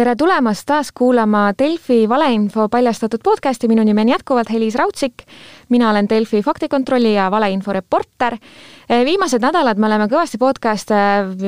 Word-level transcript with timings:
tere 0.00 0.14
tulemast 0.16 0.64
taas 0.64 0.88
kuulama 0.96 1.50
Delfi 1.58 2.08
valeinfo 2.08 2.68
paljastatud 2.72 3.20
podcasti, 3.24 3.68
minu 3.68 3.84
nimi 3.84 4.00
on 4.00 4.08
jätkuvalt 4.08 4.50
Helis 4.50 4.74
Raudsik. 4.74 5.26
mina 5.68 5.90
olen 5.90 6.08
Delfi 6.08 6.42
faktikontrolli 6.42 7.14
ja 7.14 7.30
valeinfo 7.30 7.72
reporter. 7.72 8.36
Eh, 8.90 9.04
viimased 9.06 9.38
nädalad 9.38 9.78
me 9.78 9.86
oleme 9.86 10.08
kõvasti 10.10 10.34
podcast'e, 10.34 10.96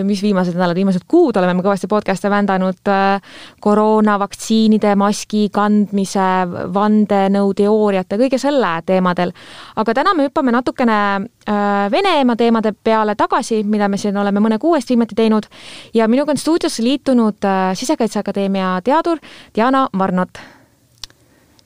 mis 0.07 0.21
viimased 0.23 0.55
nädalad, 0.55 0.79
viimased 0.79 1.03
kuud 1.11 1.35
oleme 1.41 1.57
me 1.59 1.65
kõvasti 1.65 1.89
podcast'e 1.91 2.31
vändanud 2.31 2.91
eh, 2.93 3.33
koroona, 3.67 4.15
vaktsiinide, 4.23 4.93
maski 4.95 5.49
kandmise, 5.51 6.29
vandenõuteooriate, 6.77 8.21
kõige 8.23 8.39
selle 8.39 8.71
teemadel. 8.87 9.35
aga 9.75 9.95
täna 9.99 10.15
me 10.15 10.29
hüppame 10.29 10.55
natukene 10.55 11.01
eh, 11.19 11.91
Venemaa 11.91 12.39
teemade 12.39 12.77
peale 12.79 13.19
tagasi, 13.19 13.65
mida 13.67 13.91
me 13.91 13.99
siin 13.99 14.23
oleme 14.23 14.39
mõne 14.39 14.63
kuu 14.63 14.79
eest 14.79 14.95
viimati 14.95 15.19
teinud 15.19 15.51
ja 15.99 16.07
minuga 16.07 16.31
on 16.31 16.39
stuudiosse 16.39 16.87
liitunud 16.87 17.43
Sisekaitseakadeemia 17.75 18.79
teadur 18.87 19.19
Diana 19.55 19.89
Varnot 19.99 20.62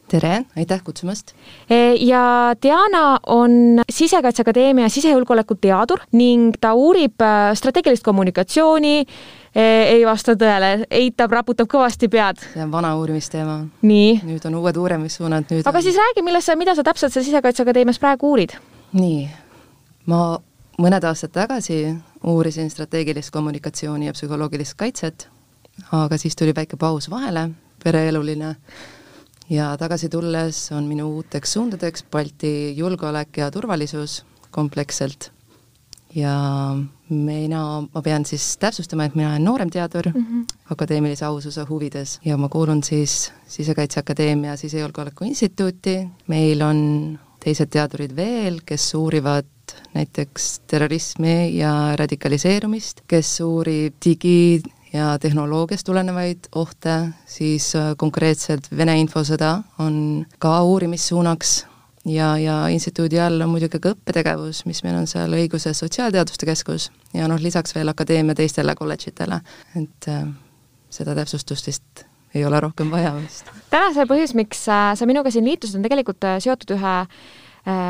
tere, 0.09 0.45
aitäh 0.57 0.83
kutsumast! 0.85 1.33
E, 1.71 1.95
ja 1.95 2.55
Diana 2.63 3.19
on 3.27 3.83
Sisekaitseakadeemia 3.91 4.89
sisejulgeoleku 4.89 5.57
teadur 5.61 6.03
ning 6.13 6.55
ta 6.61 6.75
uurib 6.75 7.21
äh, 7.23 7.51
strateegilist 7.59 8.05
kommunikatsiooni, 8.07 8.95
e, 9.55 9.67
ei 9.97 10.05
vasta 10.07 10.37
tõele, 10.39 10.87
eitab, 10.91 11.35
raputab 11.35 11.71
kõvasti 11.71 12.11
pead. 12.13 12.43
see 12.55 12.63
on 12.63 12.73
vana 12.73 12.95
uurimisteema. 12.99 13.59
nüüd 13.83 14.47
on 14.47 14.59
uued 14.61 14.77
uurimissuunad, 14.77 15.49
nüüd 15.51 15.67
aga 15.67 15.79
on... 15.79 15.87
siis 15.87 15.99
räägi, 15.99 16.23
milles 16.23 16.47
sa, 16.47 16.57
mida 16.57 16.75
sa 16.75 16.87
täpselt 16.87 17.13
seal 17.13 17.27
Sisekaitseakadeemias 17.27 17.99
praegu 18.03 18.31
uurid? 18.31 18.55
nii, 18.93 19.25
ma 20.07 20.21
mõned 20.79 21.09
aastad 21.09 21.35
tagasi 21.35 21.97
uurisin 22.27 22.71
strateegilist 22.71 23.35
kommunikatsiooni 23.35 24.07
ja 24.07 24.15
psühholoogilist 24.15 24.79
kaitset, 24.79 25.29
aga 25.93 26.19
siis 26.19 26.37
tuli 26.37 26.55
väike 26.55 26.79
paus 26.79 27.11
vahele, 27.11 27.49
pereeluline 27.83 28.55
ja 29.51 29.77
tagasi 29.79 30.09
tulles 30.09 30.73
on 30.73 30.85
minu 30.85 31.09
uuteks 31.17 31.53
suundadeks 31.53 32.05
Balti 32.11 32.77
julgeolek 32.77 33.37
ja 33.37 33.51
turvalisus 33.51 34.25
kompleksselt 34.51 35.31
ja 36.17 36.33
mina, 37.09 37.63
ma 37.95 38.03
pean 38.03 38.25
siis 38.27 38.57
täpsustama, 38.61 39.07
et 39.07 39.17
mina 39.19 39.31
olen 39.31 39.45
nooremteadur 39.45 40.09
mm 40.15 40.23
-hmm. 40.23 40.57
akadeemilise 40.71 41.25
aususe 41.25 41.67
huvides 41.69 42.21
ja 42.25 42.37
ma 42.37 42.49
kuulun 42.49 42.83
siis 42.83 43.33
Sisekaitseakadeemia 43.47 44.57
Sisejulgeoleku 44.57 45.25
Instituuti, 45.25 46.09
meil 46.27 46.63
on 46.63 47.19
teised 47.41 47.71
teadurid 47.71 48.17
veel, 48.17 48.61
kes 48.67 48.95
uurivad 48.95 49.45
näiteks 49.95 50.61
terrorismi 50.67 51.59
ja 51.59 51.97
radikaliseerumist, 51.97 53.01
kes 53.07 53.41
uurib 53.41 53.95
digi, 54.05 54.63
ja 54.97 55.13
tehnoloogiast 55.21 55.87
tulenevaid 55.87 56.51
ohte, 56.57 56.97
siis 57.29 57.71
äh, 57.77 57.95
konkreetselt 57.99 58.69
Vene 58.77 58.97
infosõda 59.01 59.61
on 59.83 60.27
ka 60.43 60.59
uurimissuunaks 60.65 61.57
ja, 62.07 62.33
ja 62.39 62.57
instituudi 62.73 63.21
all 63.21 63.41
on 63.45 63.53
muidugi 63.53 63.81
ka 63.83 63.95
õppetegevus, 63.95 64.65
mis 64.69 64.83
meil 64.87 64.99
on 65.01 65.09
seal 65.11 65.33
õiguse 65.37 65.75
sotsiaalteaduste 65.77 66.49
keskus 66.49 66.91
ja 67.15 67.29
noh, 67.31 67.41
lisaks 67.43 67.75
veel 67.77 67.91
akadeemia 67.93 68.37
teistele 68.39 68.75
kolledžitele, 68.79 69.41
et 69.81 70.11
äh, 70.13 70.27
seda 70.91 71.17
täpsustust 71.19 71.73
vist 71.73 72.07
ei 72.37 72.45
ole 72.45 72.61
rohkem 72.61 72.91
vaja 72.93 73.15
vist. 73.17 73.51
tänase 73.73 74.07
põhjus, 74.09 74.37
miks 74.39 74.67
äh, 74.69 74.93
sa 74.99 75.09
minuga 75.09 75.33
siin 75.35 75.47
liitusid, 75.49 75.81
on 75.81 75.87
tegelikult 75.87 76.25
äh, 76.29 76.39
seotud 76.45 76.77
ühe 76.77 76.97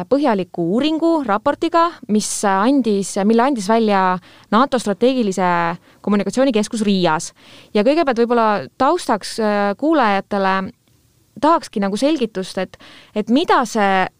põhjaliku 0.09 0.63
uuringu, 0.73 1.11
raportiga, 1.27 1.91
mis 2.09 2.29
andis, 2.49 3.11
mille 3.29 3.45
andis 3.45 3.69
välja 3.69 4.17
NATO 4.51 4.79
strateegilise 4.81 5.77
kommunikatsioonikeskus 6.01 6.85
Riias. 6.87 7.33
ja 7.75 7.85
kõigepealt 7.85 8.23
võib-olla 8.23 8.49
taustaks 8.79 9.37
äh, 9.41 9.75
kuulajatele 9.77 10.73
tahakski 11.41 11.83
nagu 11.85 11.97
selgitust, 12.01 12.59
et, 12.59 12.79
et 13.15 13.29
mida 13.29 13.61
see 13.69 13.91
äh, 14.07 14.16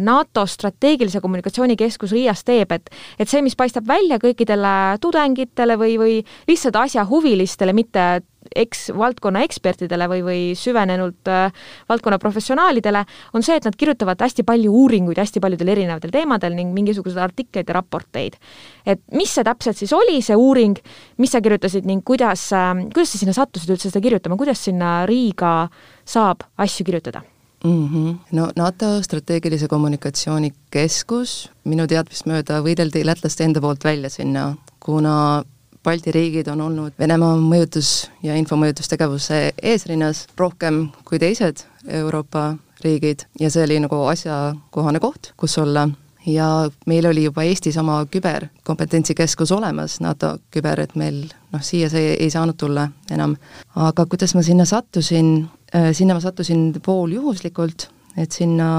NATO 0.00 0.44
strateegilise 0.46 1.20
kommunikatsioonikeskus 1.20 2.12
Riias 2.14 2.44
teeb, 2.46 2.70
et 2.72 2.90
et 3.18 3.28
see, 3.28 3.42
mis 3.42 3.56
paistab 3.58 3.88
välja 3.88 4.20
kõikidele 4.22 5.00
tudengitele 5.02 5.74
või, 5.80 5.96
või 5.98 6.16
lihtsalt 6.46 6.78
asjahuvilistele, 6.84 7.74
mitte 7.74 8.06
eks 8.54 8.90
valdkonna 8.96 9.42
ekspertidele 9.46 10.08
või, 10.10 10.22
või 10.26 10.40
süvenenult 10.58 11.30
äh, 11.30 11.52
valdkonna 11.88 12.18
professionaalidele, 12.22 13.02
on 13.34 13.44
see, 13.46 13.56
et 13.58 13.66
nad 13.66 13.76
kirjutavad 13.78 14.22
hästi 14.22 14.44
palju 14.46 14.72
uuringuid 14.84 15.18
hästi 15.20 15.42
paljudel 15.42 15.72
erinevatel 15.74 16.14
teemadel 16.14 16.56
ning 16.58 16.74
mingisuguseid 16.76 17.22
artikleid 17.22 17.68
ja 17.68 17.78
raporteid. 17.80 18.38
et 18.86 19.02
mis 19.12 19.32
see 19.34 19.44
täpselt 19.44 19.76
siis 19.76 19.92
oli, 19.92 20.20
see 20.22 20.36
uuring, 20.36 20.78
mis 21.18 21.32
sa 21.32 21.40
kirjutasid 21.40 21.86
ning 21.86 22.04
kuidas 22.04 22.50
äh,, 22.52 22.74
kuidas 22.92 23.14
sa 23.14 23.22
sinna 23.22 23.36
sattusid 23.36 23.74
üldse 23.74 23.90
seda 23.90 24.04
kirjutama, 24.04 24.36
kuidas 24.36 24.62
sinna 24.64 24.98
Riiga 25.06 25.56
saab 26.04 26.46
asju 26.58 26.86
kirjutada? 26.86 27.24
Mm. 27.66 27.88
-hmm. 27.88 28.14
no 28.32 28.48
NATO 28.56 29.02
strateegilise 29.02 29.68
kommunikatsiooni 29.68 30.52
keskus 30.70 31.50
minu 31.64 31.86
teadmist 31.86 32.26
mööda 32.26 32.62
võideldi 32.62 33.04
lätlaste 33.06 33.44
enda 33.44 33.60
poolt 33.60 33.84
välja 33.84 34.10
sinna, 34.10 34.54
kuna 34.80 35.44
Balti 35.86 36.10
riigid 36.12 36.48
on 36.48 36.60
olnud 36.60 36.92
Venemaa 36.98 37.36
mõjutus- 37.38 38.08
ja 38.22 38.34
infomõjutustegevuse 38.34 39.52
eesrinnas 39.62 40.26
rohkem 40.36 40.88
kui 41.04 41.18
teised 41.18 41.62
Euroopa 41.86 42.56
riigid 42.84 43.22
ja 43.40 43.50
see 43.50 43.64
oli 43.64 43.78
nagu 43.80 44.00
asjakohane 44.10 45.00
koht, 45.00 45.32
kus 45.36 45.58
olla 45.58 45.88
ja 46.26 46.70
meil 46.86 47.06
oli 47.06 47.24
juba 47.24 47.44
Eestis 47.46 47.76
oma 47.80 48.00
küberkompetentsikeskus 48.10 49.52
olemas, 49.52 50.00
NATO 50.04 50.36
küber, 50.50 50.82
et 50.82 50.94
meil 50.98 51.24
noh, 51.52 51.62
siia 51.62 51.90
see 51.92 52.14
ei 52.14 52.30
saanud 52.30 52.58
tulla 52.58 52.88
enam. 53.10 53.36
aga 53.74 54.06
kuidas 54.06 54.34
ma 54.34 54.42
sinna 54.42 54.64
sattusin, 54.64 55.48
äh, 55.74 55.92
sinna 55.92 56.14
ma 56.14 56.20
sattusin 56.20 56.72
pooljuhuslikult, 56.84 57.88
et 58.16 58.32
sinna 58.32 58.70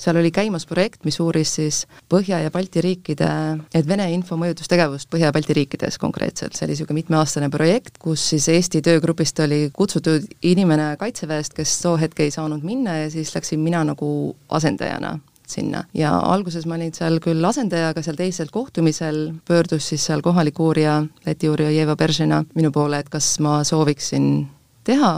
seal 0.00 0.16
oli 0.16 0.30
käimas 0.32 0.66
projekt, 0.66 1.04
mis 1.04 1.20
uuris 1.20 1.54
siis 1.54 1.86
Põhja- 2.08 2.42
ja 2.42 2.50
Balti 2.50 2.80
riikide, 2.80 3.28
et 3.74 3.88
Vene 3.88 4.10
info 4.12 4.36
mõjutustegevust 4.36 5.10
Põhja- 5.12 5.28
ja 5.28 5.32
Balti 5.32 5.54
riikides 5.54 5.98
konkreetselt, 5.98 6.56
see 6.56 6.64
oli 6.66 6.72
niisugune 6.72 7.00
mitmeaastane 7.02 7.50
projekt, 7.50 7.98
kus 7.98 8.28
siis 8.30 8.48
Eesti 8.48 8.82
töögrupist 8.82 9.38
oli 9.40 9.70
kutsutud 9.72 10.24
inimene 10.42 10.96
Kaitseväest, 10.96 11.54
kes 11.54 11.80
too 11.82 11.96
hetk 11.96 12.20
ei 12.20 12.30
saanud 12.30 12.62
minna 12.62 12.96
ja 12.96 13.10
siis 13.10 13.34
läksin 13.34 13.60
mina 13.60 13.84
nagu 13.84 14.36
asendajana 14.48 15.18
sinna. 15.50 15.84
Ja 15.94 16.14
alguses 16.18 16.66
ma 16.66 16.78
olin 16.78 16.94
seal 16.96 17.20
küll 17.24 17.44
asendaja, 17.44 17.90
aga 17.94 18.04
seal 18.06 18.18
teisel 18.18 18.52
kohtumisel 18.54 19.20
pöördus 19.48 19.90
siis 19.92 20.06
seal 20.08 20.22
kohalik 20.24 20.60
uurija, 20.60 21.02
Läti 21.26 21.50
uurija 21.50 21.70
Jeva 21.74 21.96
Beržina 21.96 22.44
minu 22.54 22.72
poole, 22.72 23.02
et 23.02 23.10
kas 23.12 23.34
ma 23.44 23.60
sooviksin 23.66 24.48
teha 24.84 25.12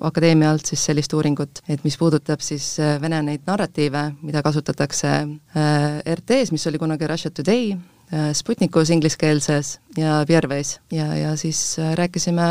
akadeemia 0.00 0.50
alt 0.50 0.66
siis 0.66 0.84
sellist 0.84 1.12
uuringut, 1.12 1.62
et 1.68 1.84
mis 1.84 1.96
puudutab 2.00 2.40
siis 2.44 2.74
äh, 2.80 2.96
Vene 3.02 3.20
neid 3.26 3.44
narratiive, 3.46 4.04
mida 4.22 4.42
kasutatakse 4.44 5.10
äh, 5.12 6.14
RT-s, 6.16 6.52
mis 6.54 6.66
oli 6.70 6.80
kunagi 6.80 7.08
Russia 7.10 7.30
Today, 7.30 7.74
äh, 8.12 8.30
Sputnikus 8.36 8.90
ingliskeelses 8.90 9.78
ja 9.96 10.22
Vierveis 10.28 10.78
ja, 10.92 11.12
ja 11.16 11.36
siis 11.36 11.76
rääkisime 11.98 12.48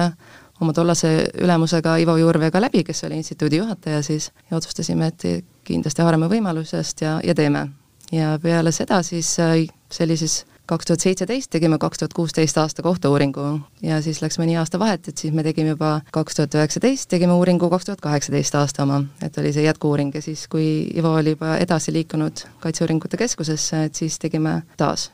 oma 0.61 0.73
tollase 0.77 1.31
ülemusega 1.41 1.97
Ivo 1.97 2.17
Juurveega 2.17 2.61
läbi, 2.61 2.83
kes 2.85 3.03
oli 3.07 3.17
instituudi 3.17 3.57
juhataja 3.57 4.03
siis, 4.05 4.31
ja 4.51 4.57
otsustasime, 4.57 5.07
et 5.07 5.45
kindlasti 5.63 6.01
haarame 6.01 6.29
võimalusest 6.31 7.01
ja, 7.01 7.19
ja 7.23 7.35
teeme. 7.35 7.67
ja 8.11 8.37
peale 8.41 8.71
seda 8.71 9.03
siis 9.03 9.37
oli 9.39 10.17
siis 10.17 10.41
kaks 10.71 10.85
tuhat 10.85 11.03
seitseteist 11.03 11.49
tegime 11.51 11.77
kaks 11.77 11.99
tuhat 11.99 12.13
kuusteist 12.13 12.57
aasta 12.57 12.83
kohta 12.85 13.09
uuringu 13.11 13.43
ja 13.83 14.01
siis 14.01 14.21
läks 14.23 14.39
mõni 14.39 14.55
aasta 14.59 14.79
vahet, 14.79 15.07
et 15.07 15.17
siis 15.17 15.33
me 15.35 15.43
tegime 15.43 15.73
juba 15.73 15.89
kaks 16.15 16.37
tuhat 16.37 16.55
üheksateist, 16.55 17.09
tegime 17.11 17.35
uuringu 17.35 17.69
kaks 17.73 17.89
tuhat 17.89 18.03
kaheksateist 18.03 18.55
aasta 18.55 18.85
oma, 18.85 19.01
et 19.23 19.37
oli 19.41 19.51
see 19.51 19.65
jätku-uuring 19.65 20.15
ja 20.15 20.21
siis, 20.23 20.45
kui 20.51 20.67
Ivo 20.95 21.11
oli 21.17 21.35
juba 21.35 21.57
edasi 21.59 21.93
liikunud 21.93 22.45
Kaitseuuringute 22.63 23.19
Keskusesse, 23.19 23.83
et 23.89 23.99
siis 23.99 24.19
tegime 24.21 24.61
taas 24.79 25.09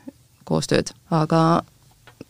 koostööd, 0.48 0.94
aga 1.10 1.42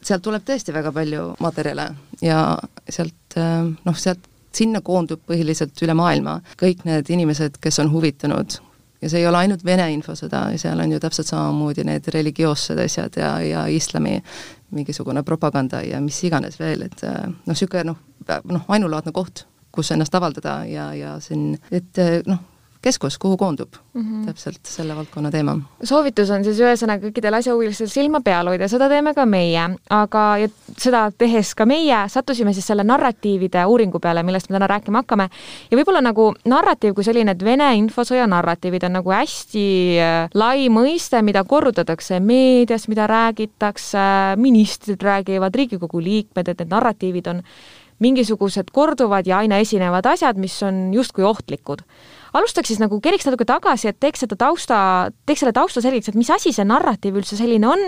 sealt 0.01 0.25
tuleb 0.25 0.47
tõesti 0.49 0.73
väga 0.73 0.93
palju 0.95 1.29
materjale 1.45 1.91
ja 2.25 2.43
sealt 2.89 3.39
noh, 3.39 3.97
sealt 3.99 4.28
sinna 4.55 4.81
koondub 4.85 5.23
põhiliselt 5.29 5.79
üle 5.85 5.95
maailma 5.99 6.39
kõik 6.61 6.85
need 6.89 7.11
inimesed, 7.13 7.61
kes 7.61 7.79
on 7.83 7.93
huvitunud. 7.93 8.59
Ja 9.03 9.11
see 9.11 9.21
ei 9.23 9.29
ole 9.31 9.45
ainult 9.45 9.63
Vene 9.65 9.87
infosõda, 9.95 10.49
seal 10.59 10.81
on 10.83 10.93
ju 10.93 10.99
täpselt 10.99 11.29
samamoodi 11.31 11.85
need 11.87 12.09
religioossed 12.11 12.81
asjad 12.83 13.15
ja, 13.21 13.37
ja 13.47 13.67
islami 13.71 14.17
mingisugune 14.75 15.23
propaganda 15.23 15.85
ja 15.87 16.01
mis 16.03 16.19
iganes 16.27 16.59
veel, 16.59 16.83
et 16.89 17.05
äh, 17.07 17.21
noh, 17.29 17.55
niisugune 17.55 17.93
noh, 17.93 18.01
noh, 18.51 18.67
ainulaadne 18.69 19.15
koht, 19.15 19.47
kus 19.73 19.93
ennast 19.95 20.15
avaldada 20.19 20.65
ja, 20.67 20.91
ja 20.99 21.15
siin, 21.23 21.55
et 21.71 22.03
äh, 22.03 22.19
noh, 22.27 22.43
keskus, 22.83 23.19
kuhu 23.19 23.37
koondub 23.37 23.69
mm 23.95 24.03
-hmm. 24.03 24.27
täpselt 24.27 24.61
selle 24.63 24.97
valdkonna 24.97 25.31
teema. 25.31 25.59
soovitus 25.83 26.31
on 26.31 26.45
siis 26.45 26.61
ühesõnaga 26.61 27.09
kõikidel 27.09 27.35
asjahuvilistel 27.35 27.87
silma 27.87 28.21
peal 28.21 28.47
hoida, 28.47 28.69
seda 28.69 28.89
teeme 28.89 29.15
ka 29.15 29.27
meie, 29.27 29.71
aga 29.91 30.39
ja 30.39 30.49
seda 30.79 31.11
tehes 31.19 31.55
ka 31.55 31.67
meie 31.67 32.09
sattusime 32.09 32.53
siis 32.53 32.67
selle 32.67 32.85
narratiivide 32.85 33.65
uuringu 33.67 33.99
peale, 34.01 34.23
millest 34.23 34.51
me 34.51 34.57
täna 34.57 34.67
rääkima 34.67 34.99
hakkame. 34.99 35.29
ja 35.71 35.79
võib-olla 35.79 36.01
nagu 36.01 36.35
narratiiv 36.45 36.95
kui 36.95 37.05
selline, 37.05 37.31
et 37.31 37.45
Vene 37.45 37.75
infosõja 37.75 38.27
narratiivid 38.27 38.85
on 38.85 38.93
nagu 38.93 39.11
hästi 39.11 39.67
äh, 39.99 40.29
lai 40.35 40.69
mõiste, 40.69 41.23
mida 41.23 41.45
korrutatakse 41.45 42.21
meedias, 42.21 42.89
mida 42.89 43.07
räägitakse, 43.07 44.37
ministrid 44.37 45.03
räägivad, 45.03 45.55
Riigikogu 45.55 46.01
liikmed, 46.01 46.49
et 46.49 46.59
need 46.59 46.71
narratiivid 46.71 47.27
on 47.27 47.43
mingisugused 47.99 48.71
korduvad 48.73 49.27
ja 49.27 49.39
aina 49.43 49.59
esinevad 49.59 50.07
asjad, 50.07 50.39
mis 50.39 50.63
on 50.63 50.95
justkui 50.95 51.25
ohtlikud. 51.25 51.83
Alustaks 52.37 52.73
siis 52.73 52.81
nagu, 52.83 53.01
keriks 53.05 53.27
natuke 53.29 53.47
tagasi, 53.49 53.89
et 53.91 54.01
teeks 54.01 54.25
seda 54.25 54.39
tausta, 54.41 54.79
teeks 55.29 55.45
selle 55.45 55.55
tausta 55.57 55.83
selgeks, 55.85 56.11
et 56.11 56.19
mis 56.19 56.31
asi 56.35 56.53
see 56.55 56.67
narratiiv 56.69 57.21
üldse 57.21 57.39
selline 57.39 57.69
on, 57.69 57.85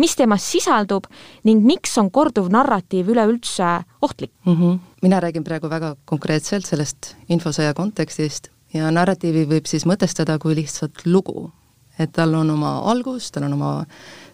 mis 0.00 0.16
temas 0.18 0.46
sisaldub 0.46 1.08
ning 1.48 1.64
miks 1.66 1.96
on 2.00 2.10
korduv 2.10 2.50
narratiiv 2.52 3.12
üleüldse 3.14 3.70
ohtlik 4.02 4.32
mm? 4.44 4.56
-hmm. 4.56 4.78
mina 5.02 5.20
räägin 5.20 5.44
praegu 5.44 5.70
väga 5.70 5.96
konkreetselt 6.04 6.66
sellest 6.66 7.14
infosõja 7.28 7.74
kontekstist 7.74 8.50
ja 8.74 8.90
narratiivi 8.90 9.46
võib 9.46 9.68
siis 9.70 9.86
mõtestada 9.86 10.38
kui 10.38 10.56
lihtsalt 10.56 11.06
lugu. 11.06 11.50
et 11.98 12.12
tal 12.12 12.34
on 12.34 12.50
oma 12.50 12.82
algus, 12.90 13.30
tal 13.32 13.46
on 13.46 13.52
oma 13.52 13.86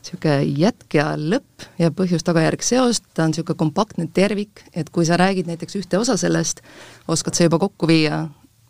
niisugune 0.03 0.43
jätk 0.59 0.95
ja 0.95 1.13
lõpp 1.15 1.63
ja 1.79 1.93
põhjus-tagajärg 1.95 2.63
seos, 2.63 3.01
ta 3.15 3.23
on 3.23 3.31
niisugune 3.31 3.59
kompaktne 3.59 4.09
tervik, 4.15 4.65
et 4.75 4.91
kui 4.91 5.07
sa 5.07 5.17
räägid 5.17 5.47
näiteks 5.47 5.77
ühte 5.79 5.99
osa 5.99 6.17
sellest, 6.17 6.61
oskad 7.07 7.39
sa 7.39 7.47
juba 7.47 7.61
kokku 7.63 7.87
viia, 7.87 8.25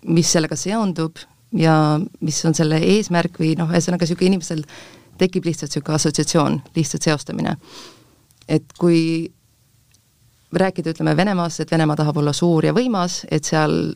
mis 0.07 0.33
sellega 0.33 0.57
seondub 0.57 1.21
ja 1.53 2.01
mis 2.21 2.41
on 2.49 2.57
selle 2.57 2.81
eesmärk 2.95 3.39
või 3.41 3.55
noh, 3.59 3.71
ühesõnaga 3.71 4.07
niisugune 4.07 4.33
inimesel 4.33 4.65
tekib 5.21 5.47
lihtsalt 5.47 5.71
niisugune 5.71 5.99
assotsiatsioon, 5.99 6.61
lihtsalt 6.77 7.09
seostamine. 7.09 7.57
et 8.49 8.65
kui 8.79 9.31
rääkida, 10.53 10.91
ütleme 10.91 11.17
Venemaast, 11.17 11.61
et 11.61 11.71
Venemaa 11.71 11.97
tahab 11.97 12.17
olla 12.17 12.33
suur 12.33 12.65
ja 12.65 12.73
võimas, 12.77 13.23
et 13.31 13.45
seal 13.45 13.95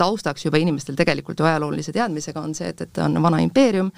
taustaks 0.00 0.44
juba 0.44 0.60
inimestel 0.60 0.96
tegelikult 0.96 1.40
ju 1.40 1.44
ajaloolise 1.44 1.92
teadmisega 1.92 2.40
on 2.40 2.54
see, 2.56 2.70
et, 2.72 2.80
et 2.80 2.92
ta 2.92 3.04
on 3.04 3.22
vana 3.22 3.40
impeerium, 3.44 3.90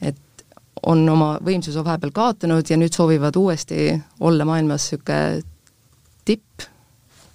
et 0.00 0.44
on 0.86 1.02
oma 1.12 1.34
võimsuse 1.44 1.82
vahepeal 1.84 2.12
kaotanud 2.16 2.70
ja 2.70 2.78
nüüd 2.80 2.96
soovivad 2.96 3.36
uuesti 3.36 3.92
olla 4.20 4.46
maailmas 4.48 4.90
niisugune 4.92 5.42
tipp, 6.24 6.64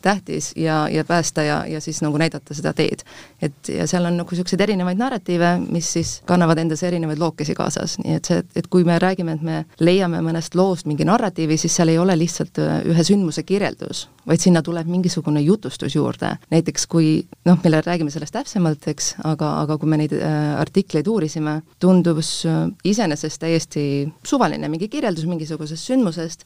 tähtis 0.06 0.52
ja, 0.56 0.86
ja 0.92 1.04
päästa 1.06 1.44
ja, 1.44 1.58
ja 1.68 1.82
siis 1.82 2.02
nagu 2.06 2.18
näidata 2.22 2.54
seda 2.54 2.74
teed. 2.74 3.04
et 3.42 3.70
ja 3.70 3.88
seal 3.88 4.06
on 4.06 4.18
nagu 4.18 4.32
niisuguseid 4.32 4.62
erinevaid 4.62 5.00
narratiive, 5.00 5.52
mis 5.70 5.92
siis 5.98 6.12
kannavad 6.30 6.60
endas 6.62 6.84
erinevaid 6.86 7.20
lookesi 7.22 7.56
kaasas, 7.58 7.98
nii 8.04 8.18
et 8.20 8.30
see, 8.30 8.44
et 8.56 8.70
kui 8.72 8.86
me 8.88 8.98
räägime, 9.02 9.36
et 9.38 9.46
me 9.46 9.58
leiame 9.80 10.22
mõnest 10.26 10.56
loost 10.58 10.90
mingi 10.90 11.08
narratiivi, 11.08 11.58
siis 11.60 11.76
seal 11.76 11.94
ei 11.94 12.00
ole 12.02 12.18
lihtsalt 12.20 12.62
äh, 12.62 12.78
ühe 12.92 13.06
sündmuse 13.08 13.44
kirjeldus, 13.48 14.06
vaid 14.30 14.44
sinna 14.44 14.62
tuleb 14.66 14.90
mingisugune 14.90 15.42
jutustus 15.46 15.96
juurde. 15.96 16.36
näiteks 16.52 16.88
kui 16.88 17.12
noh, 17.46 17.60
me 17.64 17.82
räägime 17.82 18.14
sellest 18.14 18.36
täpsemalt, 18.36 18.88
eks, 18.92 19.14
aga, 19.24 19.52
aga 19.66 19.78
kui 19.82 19.90
me 19.90 20.02
neid 20.02 20.16
äh, 20.18 20.56
artikleid 20.62 21.08
uurisime, 21.08 21.62
tundus 21.80 22.38
äh, 22.50 22.66
iseenesest 22.84 23.42
täiesti 23.42 23.86
suvaline 24.26 24.70
mingi 24.70 24.90
kirjeldus 24.90 25.26
mingisugusest 25.30 25.92
sündmusest, 25.92 26.46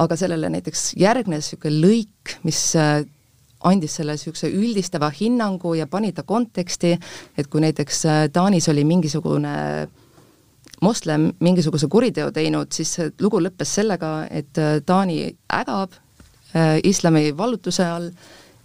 aga 0.00 0.16
sellele 0.16 0.50
näiteks 0.52 0.94
järgnes 1.00 1.50
niisugune 1.50 1.80
lõik, 1.84 2.36
mis 2.46 2.60
äh, 2.78 3.02
andis 3.68 3.98
selle 4.00 4.16
niisuguse 4.16 4.50
üldistava 4.52 5.10
hinnangu 5.12 5.74
ja 5.76 5.86
pani 5.90 6.12
ta 6.16 6.24
konteksti, 6.26 6.94
et 7.38 7.50
kui 7.52 7.62
näiteks 7.64 8.04
äh, 8.08 8.20
Taanis 8.32 8.68
oli 8.72 8.84
mingisugune 8.88 9.54
moslem 10.80 11.28
mingisuguse 11.44 11.90
kuriteo 11.92 12.30
teinud, 12.32 12.70
siis 12.72 12.96
lugu 13.20 13.42
lõppes 13.44 13.74
sellega, 13.80 14.14
et 14.30 14.60
äh, 14.60 14.78
Taani 14.86 15.26
ägab 15.60 15.98
islami 16.82 17.28
vallutuse 17.38 17.84
all 17.86 18.08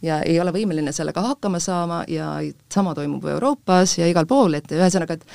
ja 0.02 0.16
ei 0.26 0.40
ole 0.42 0.50
võimeline 0.56 0.90
sellega 0.90 1.22
hakkama 1.22 1.60
saama 1.62 2.00
ja 2.10 2.32
sama 2.74 2.96
toimub 2.98 3.28
Euroopas 3.30 4.00
ja 4.00 4.08
igal 4.10 4.26
pool, 4.26 4.58
et 4.58 4.72
ühesõnaga, 4.74 5.20
et 5.20 5.28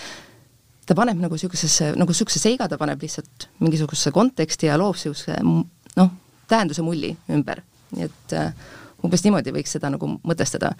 ta 0.91 0.97
paneb 0.99 1.21
nagu 1.23 1.37
niisugusesse, 1.39 1.93
nagu 1.95 2.11
niisuguse 2.11 2.43
seiga 2.43 2.67
ta 2.67 2.79
paneb 2.81 2.99
lihtsalt 3.07 3.47
mingisugusesse 3.63 4.11
konteksti 4.17 4.67
ja 4.67 4.81
loob 4.81 4.99
niisuguse 4.99 5.37
noh, 5.97 6.11
tähenduse 6.49 6.83
mulli 6.83 7.15
ümber, 7.33 7.63
nii 7.95 8.07
et 8.09 8.35
äh, 8.37 8.53
umbes 9.05 9.25
niimoodi 9.25 9.55
võiks 9.55 9.77
seda 9.77 9.91
nagu 9.93 10.09
mõtestada. 10.19 10.75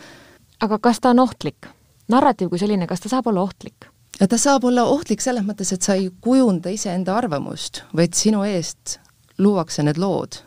aga 0.61 0.79
kas 0.79 1.01
ta 1.01 1.11
on 1.11 1.25
ohtlik? 1.27 1.69
narratiiv 2.09 2.51
kui 2.51 2.59
selline, 2.59 2.87
kas 2.87 3.01
ta 3.01 3.09
saab 3.09 3.27
olla 3.31 3.43
ohtlik? 3.43 3.89
ta 4.29 4.39
saab 4.39 4.65
olla 4.65 4.85
ohtlik 4.85 5.21
selles 5.21 5.45
mõttes, 5.47 5.73
et 5.73 5.83
sa 5.83 5.95
ei 5.95 6.11
kujunda 6.21 6.71
iseenda 6.71 7.17
arvamust, 7.17 7.83
vaid 7.97 8.15
sinu 8.15 8.43
eest 8.45 8.99
luuakse 9.39 9.83
need 9.83 9.99
lood. 9.99 10.43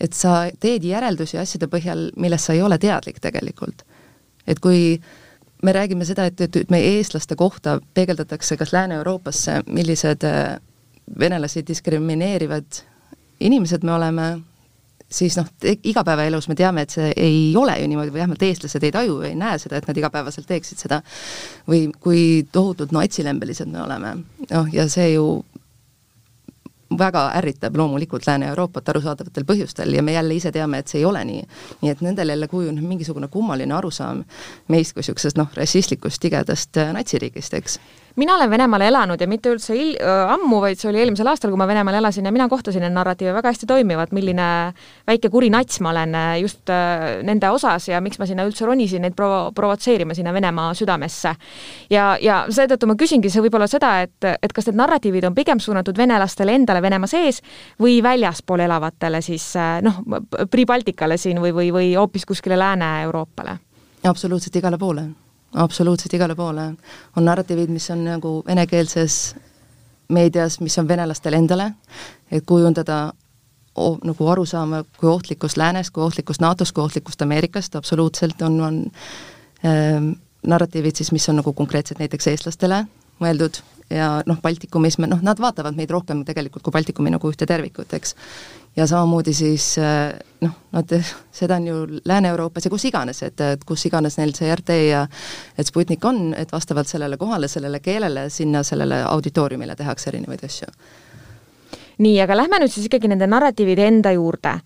et 0.00 0.12
sa 0.12 0.50
teed 0.60 0.84
järeldusi 0.84 1.38
asjade 1.38 1.66
põhjal, 1.70 2.10
millest 2.16 2.44
sa 2.46 2.52
ei 2.52 2.62
ole 2.62 2.78
teadlik 2.78 3.20
tegelikult. 3.20 3.84
et 4.46 4.60
kui 4.60 5.00
me 5.62 5.72
räägime 5.72 6.04
seda, 6.04 6.26
et, 6.26 6.40
et 6.40 6.70
meie 6.70 6.98
eestlaste 6.98 7.36
kohta 7.36 7.78
peegeldatakse 7.94 8.56
kas 8.56 8.72
Lääne-Euroopasse, 8.72 9.62
millised 9.66 10.24
äh, 10.28 10.58
venelasi 11.18 11.64
diskrimineerivad 11.66 12.84
inimesed 13.40 13.84
me 13.84 13.92
oleme, 13.92 14.28
siis 15.10 15.36
noh, 15.38 15.48
igapäevaelus 15.84 16.48
me 16.48 16.54
teame, 16.58 16.84
et 16.84 16.94
see 16.94 17.10
ei 17.16 17.40
ole 17.56 17.76
ju 17.80 17.88
niimoodi 17.88 18.12
või 18.12 18.22
vähemalt 18.22 18.42
eestlased 18.42 18.84
ei 18.84 18.92
taju, 18.94 19.20
ei 19.28 19.34
näe 19.38 19.58
seda, 19.62 19.78
et 19.78 19.88
nad 19.88 19.96
igapäevaselt 19.96 20.46
teeksid 20.46 20.80
seda. 20.86 21.02
või 21.68 21.88
kui 22.00 22.46
tohutult 22.52 22.92
natsilembelised 22.92 23.70
me 23.70 23.82
oleme, 23.82 24.16
noh 24.50 24.72
ja 24.72 24.88
see 24.88 25.12
ju 25.14 25.44
väga 26.98 27.30
ärritab 27.34 27.76
loomulikult 27.76 28.26
Lääne-Euroopat 28.26 28.88
arusaadavatel 28.88 29.44
põhjustel 29.44 29.94
ja 29.94 30.02
me 30.02 30.12
jälle 30.12 30.34
ise 30.34 30.52
teame, 30.52 30.78
et 30.78 30.88
see 30.88 31.00
ei 31.00 31.04
ole 31.04 31.24
nii. 31.24 31.42
nii 31.82 31.90
et 31.90 32.00
nendel 32.00 32.28
jälle 32.28 32.48
kujuneb 32.48 32.84
mingisugune 32.84 33.28
kummaline 33.28 33.74
arusaam 33.74 34.24
meist 34.68 34.94
kui 34.94 35.02
niisugusest 35.02 35.38
noh, 35.38 35.50
rassistlikust 35.54 36.20
tigedast 36.22 36.78
natsiriigist, 36.92 37.54
eks 37.54 37.78
mina 38.16 38.34
olen 38.36 38.50
Venemaal 38.50 38.80
elanud 38.86 39.20
ja 39.20 39.26
mitte 39.28 39.50
üldse 39.50 39.74
il-, 39.76 39.96
ammu, 40.30 40.60
vaid 40.62 40.78
see 40.78 40.88
oli 40.90 41.00
eelmisel 41.02 41.28
aastal, 41.30 41.50
kui 41.50 41.58
ma 41.58 41.66
Venemaal 41.66 41.98
elasin 41.98 42.26
ja 42.28 42.32
mina 42.34 42.46
kohtasin 42.50 42.84
neid 42.84 42.94
narratiive 42.94 43.34
väga 43.34 43.50
hästi 43.50 43.66
toimivat, 43.66 44.12
milline 44.14 44.46
väike 45.08 45.30
kuri 45.32 45.50
nats 45.50 45.80
ma 45.84 45.90
olen 45.90 46.14
just 46.42 46.70
nende 47.26 47.50
osas 47.50 47.88
ja 47.90 48.00
miks 48.04 48.20
ma 48.22 48.28
sinna 48.30 48.46
üldse 48.46 48.68
ronisin 48.68 49.02
neid 49.04 49.16
provo-, 49.18 49.50
provotseerima 49.54 50.14
sinna 50.14 50.34
Venemaa 50.34 50.74
südamesse. 50.74 51.34
ja, 51.90 52.06
ja 52.22 52.44
seetõttu 52.50 52.86
ma 52.90 52.98
küsingi 53.00 53.32
see 53.32 53.42
võib-olla 53.44 53.68
seda, 53.70 53.96
et, 54.06 54.30
et 54.42 54.54
kas 54.54 54.70
need 54.70 54.78
narratiivid 54.78 55.26
on 55.26 55.34
pigem 55.34 55.62
suunatud 55.62 55.98
venelastele 55.98 56.54
endale 56.54 56.82
Venemaa 56.82 57.10
sees 57.10 57.42
või 57.82 57.98
väljaspool 58.02 58.62
elavatele 58.68 59.22
siis 59.24 59.52
noh, 59.82 60.02
Pribaltikale 60.50 61.18
siin 61.18 61.42
või, 61.42 61.54
või, 61.54 61.72
või 61.74 61.92
hoopis 61.98 62.26
kuskile 62.26 62.58
Lääne-Euroopale? 62.58 63.58
absoluutselt 64.04 64.56
igale 64.60 64.78
poole 64.78 65.23
absoluutselt 65.54 66.14
igale 66.14 66.34
poole. 66.34 66.74
on 67.16 67.24
narratiivid, 67.24 67.70
mis 67.70 67.90
on 67.90 68.04
nagu 68.04 68.42
venekeelses 68.46 69.34
meedias, 70.08 70.60
mis 70.60 70.78
on 70.78 70.88
venelastele 70.88 71.36
endale, 71.36 71.70
et 72.30 72.44
kujundada 72.46 73.12
o, 73.74 73.98
nagu 74.04 74.28
arusaama, 74.28 74.84
kui 74.98 75.08
ohtlikust 75.08 75.56
läänest, 75.56 75.90
kui 75.90 76.02
ohtlikust 76.02 76.40
NATO-st, 76.40 76.74
kui 76.74 76.84
ohtlikust 76.84 77.22
Ameerikast, 77.22 77.76
absoluutselt 77.76 78.42
on, 78.42 78.60
on 78.60 78.82
ähm, 79.64 80.10
narratiivid 80.46 80.96
siis, 80.96 81.12
mis 81.12 81.28
on 81.28 81.40
nagu 81.40 81.52
konkreetselt 81.52 81.98
näiteks 81.98 82.26
eestlastele 82.26 82.84
mõeldud 83.22 83.60
ja 83.90 84.08
noh, 84.26 84.40
Baltikumis 84.42 84.98
me 84.98 85.08
noh, 85.10 85.22
nad 85.22 85.40
vaatavad 85.40 85.76
meid 85.76 85.90
rohkem 85.92 86.24
tegelikult 86.26 86.64
kui 86.64 86.74
Baltikumi 86.74 87.12
nagu 87.14 87.30
ühte 87.30 87.46
tervikut, 87.46 87.92
eks 87.94 88.14
ja 88.76 88.86
samamoodi 88.86 89.32
siis 89.34 89.66
eh, 89.78 90.12
noh, 90.40 90.54
nad, 90.72 90.94
seda 91.32 91.56
on 91.60 91.66
ju 91.66 91.76
Lääne-Euroopas 92.04 92.66
ja 92.66 92.72
kus 92.72 92.84
iganes, 92.88 93.22
et, 93.22 93.40
et 93.40 93.64
kus 93.64 93.86
iganes 93.86 94.18
neil 94.18 94.34
see 94.36 94.50
RT 94.54 94.78
ja 94.88 95.04
et 95.58 95.66
Sputnik 95.66 96.04
on, 96.04 96.34
et 96.38 96.52
vastavalt 96.52 96.90
sellele 96.90 97.16
kohale, 97.20 97.48
sellele 97.48 97.80
keelele, 97.80 98.28
sinna 98.30 98.62
sellele 98.62 99.02
auditooriumile 99.08 99.76
tehakse 99.76 100.10
erinevaid 100.10 100.44
asju. 100.44 100.70
nii, 101.98 102.20
aga 102.20 102.36
lähme 102.36 102.58
nüüd 102.58 102.74
siis 102.74 102.88
ikkagi 102.88 103.08
nende 103.08 103.26
narratiivide 103.30 103.86
enda 103.86 104.12
juurde 104.12 104.58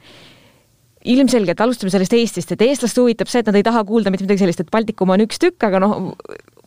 ilmselgelt 1.09 1.61
alustame 1.65 1.93
sellest 1.93 2.15
Eestist, 2.17 2.53
et 2.53 2.63
eestlast 2.67 2.99
huvitab 3.01 3.31
see, 3.31 3.41
et 3.43 3.49
nad 3.49 3.57
ei 3.59 3.65
taha 3.67 3.85
kuulda 3.89 4.13
mitte 4.13 4.27
midagi 4.27 4.43
sellist, 4.43 4.61
et 4.65 4.71
Baltikum 4.73 5.13
on 5.15 5.25
üks 5.25 5.41
tükk, 5.41 5.65
aga 5.69 5.81
noh, 5.83 6.11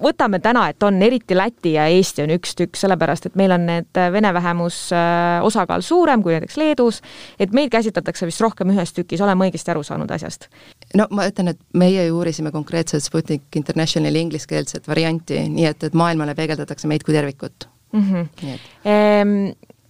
võtame 0.01 0.39
täna, 0.41 0.65
et 0.71 0.83
on 0.83 0.97
eriti 1.05 1.37
Läti 1.37 1.75
ja 1.75 1.85
Eesti 1.91 2.23
on 2.25 2.33
üks 2.35 2.55
tükk, 2.57 2.79
sellepärast 2.79 3.29
et 3.29 3.37
meil 3.39 3.53
on 3.53 3.67
need 3.69 4.01
vene 4.13 4.31
vähemus 4.33 4.79
äh, 4.95 5.43
osakaal 5.45 5.85
suurem 5.85 6.23
kui 6.25 6.33
näiteks 6.35 6.57
Leedus, 6.57 7.01
et 7.39 7.53
meid 7.55 7.71
käsitletakse 7.73 8.29
vist 8.29 8.41
rohkem 8.41 8.73
ühes 8.73 8.95
tükis, 8.97 9.21
oleme 9.21 9.47
õigesti 9.47 9.73
aru 9.73 9.83
saanud 9.85 10.11
asjast? 10.13 10.49
no 10.97 11.07
ma 11.13 11.27
ütlen, 11.29 11.53
et 11.53 11.61
meie 11.77 12.07
ju 12.07 12.17
uurisime 12.17 12.53
konkreetselt 12.53 13.05
Sputnik 13.05 13.59
Internationali 13.61 14.25
ingliskeelset 14.25 14.89
varianti, 14.89 15.43
nii 15.53 15.69
et, 15.69 15.85
et 15.89 15.97
maailmale 15.97 16.35
peegeldatakse 16.37 16.89
meid 16.89 17.05
kui 17.05 17.15
tervikut 17.15 17.69
mm. 17.93 18.07
-hmm. 18.09 18.57
Ehm, 18.85 19.35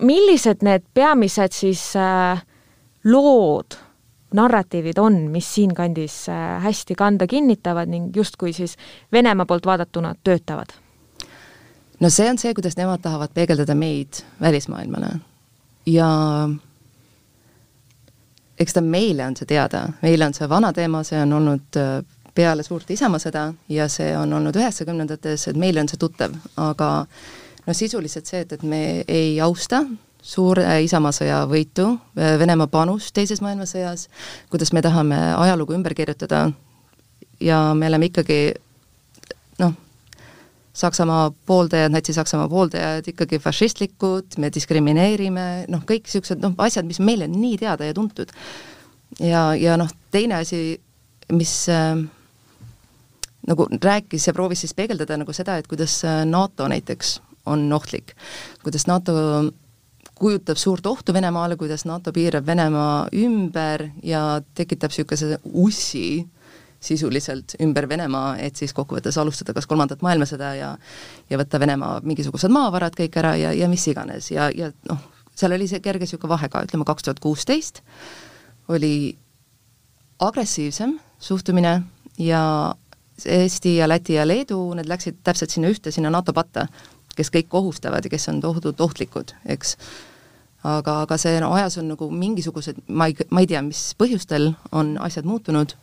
millised 0.01 0.65
need 0.65 0.83
peamised 0.93 1.55
siis 1.55 1.93
äh, 1.95 2.43
lood 3.03 3.79
narratiivid 4.33 4.97
on, 4.97 5.17
mis 5.31 5.47
siinkandis 5.55 6.29
äh, 6.29 6.61
hästi 6.63 6.95
kanda 6.95 7.27
kinnitavad 7.27 7.89
ning 7.89 8.15
justkui 8.15 8.53
siis 8.53 8.77
Venemaa 9.11 9.45
poolt 9.45 9.65
vaadatuna 9.65 10.15
töötavad? 10.23 10.73
no 11.99 12.09
see 12.09 12.29
on 12.29 12.37
see, 12.37 12.53
kuidas 12.57 12.77
nemad 12.77 13.01
tahavad 13.01 13.29
peegeldada 13.33 13.75
meid 13.75 14.23
välismaailmale. 14.41 15.11
Ja 15.85 16.07
eks 18.59 18.73
ta 18.73 18.81
meile 18.81 19.25
on 19.25 19.37
see 19.37 19.49
teada, 19.49 19.85
meile 20.01 20.25
on 20.25 20.33
see 20.37 20.49
vana 20.49 20.73
teema, 20.73 21.03
see 21.07 21.21
on 21.21 21.33
olnud 21.33 21.79
äh, 21.81 22.01
peale 22.35 22.63
suurt 22.63 22.89
Isamaasõda 22.91 23.51
ja 23.69 23.87
see 23.91 24.11
on 24.17 24.33
olnud 24.33 24.55
üheksakümnendates, 24.55 25.47
et 25.51 25.59
meile 25.59 25.83
on 25.83 25.89
see 25.91 25.99
tuttav, 26.01 26.35
aga 26.57 26.91
no 27.65 27.75
sisuliselt 27.77 28.29
see, 28.29 28.45
et, 28.45 28.53
et 28.57 28.63
me 28.63 28.81
ei 29.07 29.35
austa 29.41 29.83
suure 30.21 30.65
Isamaasõja 30.85 31.43
võitu, 31.49 31.95
Venemaa 32.15 32.69
panust 32.71 33.13
Teises 33.15 33.41
maailmasõjas, 33.41 34.07
kuidas 34.53 34.73
me 34.73 34.83
tahame 34.85 35.17
ajalugu 35.33 35.73
ümber 35.73 35.95
kirjutada 35.97 36.49
ja 37.41 37.61
me 37.73 37.89
oleme 37.89 38.11
ikkagi 38.11 38.41
noh, 39.61 39.73
Saksamaa 40.73 41.31
pooldajad, 41.45 41.91
Natsi-Saksamaa 41.91 42.47
pooldajad 42.49 43.09
ikkagi 43.11 43.39
fašistlikud, 43.43 44.37
me 44.39 44.51
diskrimineerime, 44.53 45.47
noh, 45.67 45.81
kõik 45.87 46.05
niisugused 46.07 46.39
noh, 46.39 46.55
asjad, 46.63 46.87
mis 46.87 47.01
meile 47.03 47.27
on 47.27 47.35
nii 47.41 47.57
teada 47.59 47.89
ja 47.89 47.95
tuntud. 47.97 48.31
ja, 49.19 49.49
ja 49.59 49.75
noh, 49.77 49.91
teine 50.11 50.39
asi, 50.39 50.79
mis 51.35 51.55
äh, 51.69 51.99
nagu 53.47 53.67
rääkis 53.83 54.27
ja 54.27 54.33
proovis 54.33 54.63
siis 54.63 54.73
peegeldada 54.77 55.17
nagu 55.19 55.33
seda, 55.35 55.57
et 55.57 55.67
kuidas 55.67 55.97
äh, 56.05 56.23
NATO 56.25 56.69
näiteks 56.71 57.19
on 57.51 57.67
ohtlik, 57.73 58.15
kuidas 58.63 58.87
NATO 58.87 59.13
kujutab 60.21 60.59
suurt 60.61 60.85
ohtu 60.85 61.13
Venemaale, 61.13 61.55
kuidas 61.57 61.85
NATO 61.89 62.13
piirab 62.13 62.45
Venemaa 62.45 63.07
ümber 63.17 63.87
ja 64.03 64.41
tekitab 64.55 64.93
niisuguse 64.93 65.39
ussi 65.53 66.27
sisuliselt 66.81 67.55
ümber 67.61 67.87
Venemaa, 67.89 68.35
et 68.41 68.57
siis 68.57 68.73
kokkuvõttes 68.73 69.17
alustada 69.21 69.53
kas 69.53 69.67
kolmandat 69.69 70.01
maailmasõda 70.05 70.51
ja 70.57 70.75
ja 71.29 71.39
võtta 71.41 71.59
Venemaa 71.61 72.01
mingisugused 72.05 72.53
maavarad 72.53 72.97
kõik 72.97 73.17
ära 73.21 73.35
ja, 73.37 73.53
ja 73.53 73.69
mis 73.69 73.85
iganes. 73.87 74.31
Ja, 74.33 74.49
ja 74.53 74.71
noh, 74.89 75.01
seal 75.37 75.57
oli 75.57 75.69
see 75.69 75.81
kerge 75.81 76.05
niisugune 76.05 76.35
vahe 76.35 76.49
ka, 76.49 76.63
ütleme 76.65 76.85
kaks 76.89 77.07
tuhat 77.07 77.21
kuusteist 77.21 77.81
oli 78.71 79.17
agressiivsem 80.19 80.99
suhtumine 81.19 81.81
ja 82.17 82.43
Eesti 83.25 83.75
ja 83.75 83.89
Läti 83.89 84.13
ja 84.13 84.25
Leedu, 84.27 84.73
need 84.73 84.89
läksid 84.89 85.19
täpselt 85.23 85.53
sinna 85.53 85.69
ühte, 85.69 85.91
sinna 85.93 86.09
NATO 86.09 86.33
patta, 86.33 86.65
kes 87.13 87.29
kõik 87.33 87.53
ohustavad 87.53 88.05
ja 88.05 88.09
kes 88.09 88.29
on 88.31 88.39
tohutult 88.41 88.81
ohtlikud, 88.81 89.35
eks 89.45 89.75
aga, 90.63 91.01
aga 91.05 91.17
see 91.21 91.39
no, 91.41 91.51
ajas 91.57 91.79
on 91.81 91.91
nagu 91.93 92.09
mingisugused, 92.13 92.83
ma 92.87 93.09
ei, 93.09 93.17
ma 93.29 93.43
ei 93.43 93.49
tea, 93.49 93.61
mis 93.65 93.91
põhjustel 93.99 94.51
on 94.71 94.95
asjad 95.01 95.27
muutunud, 95.29 95.75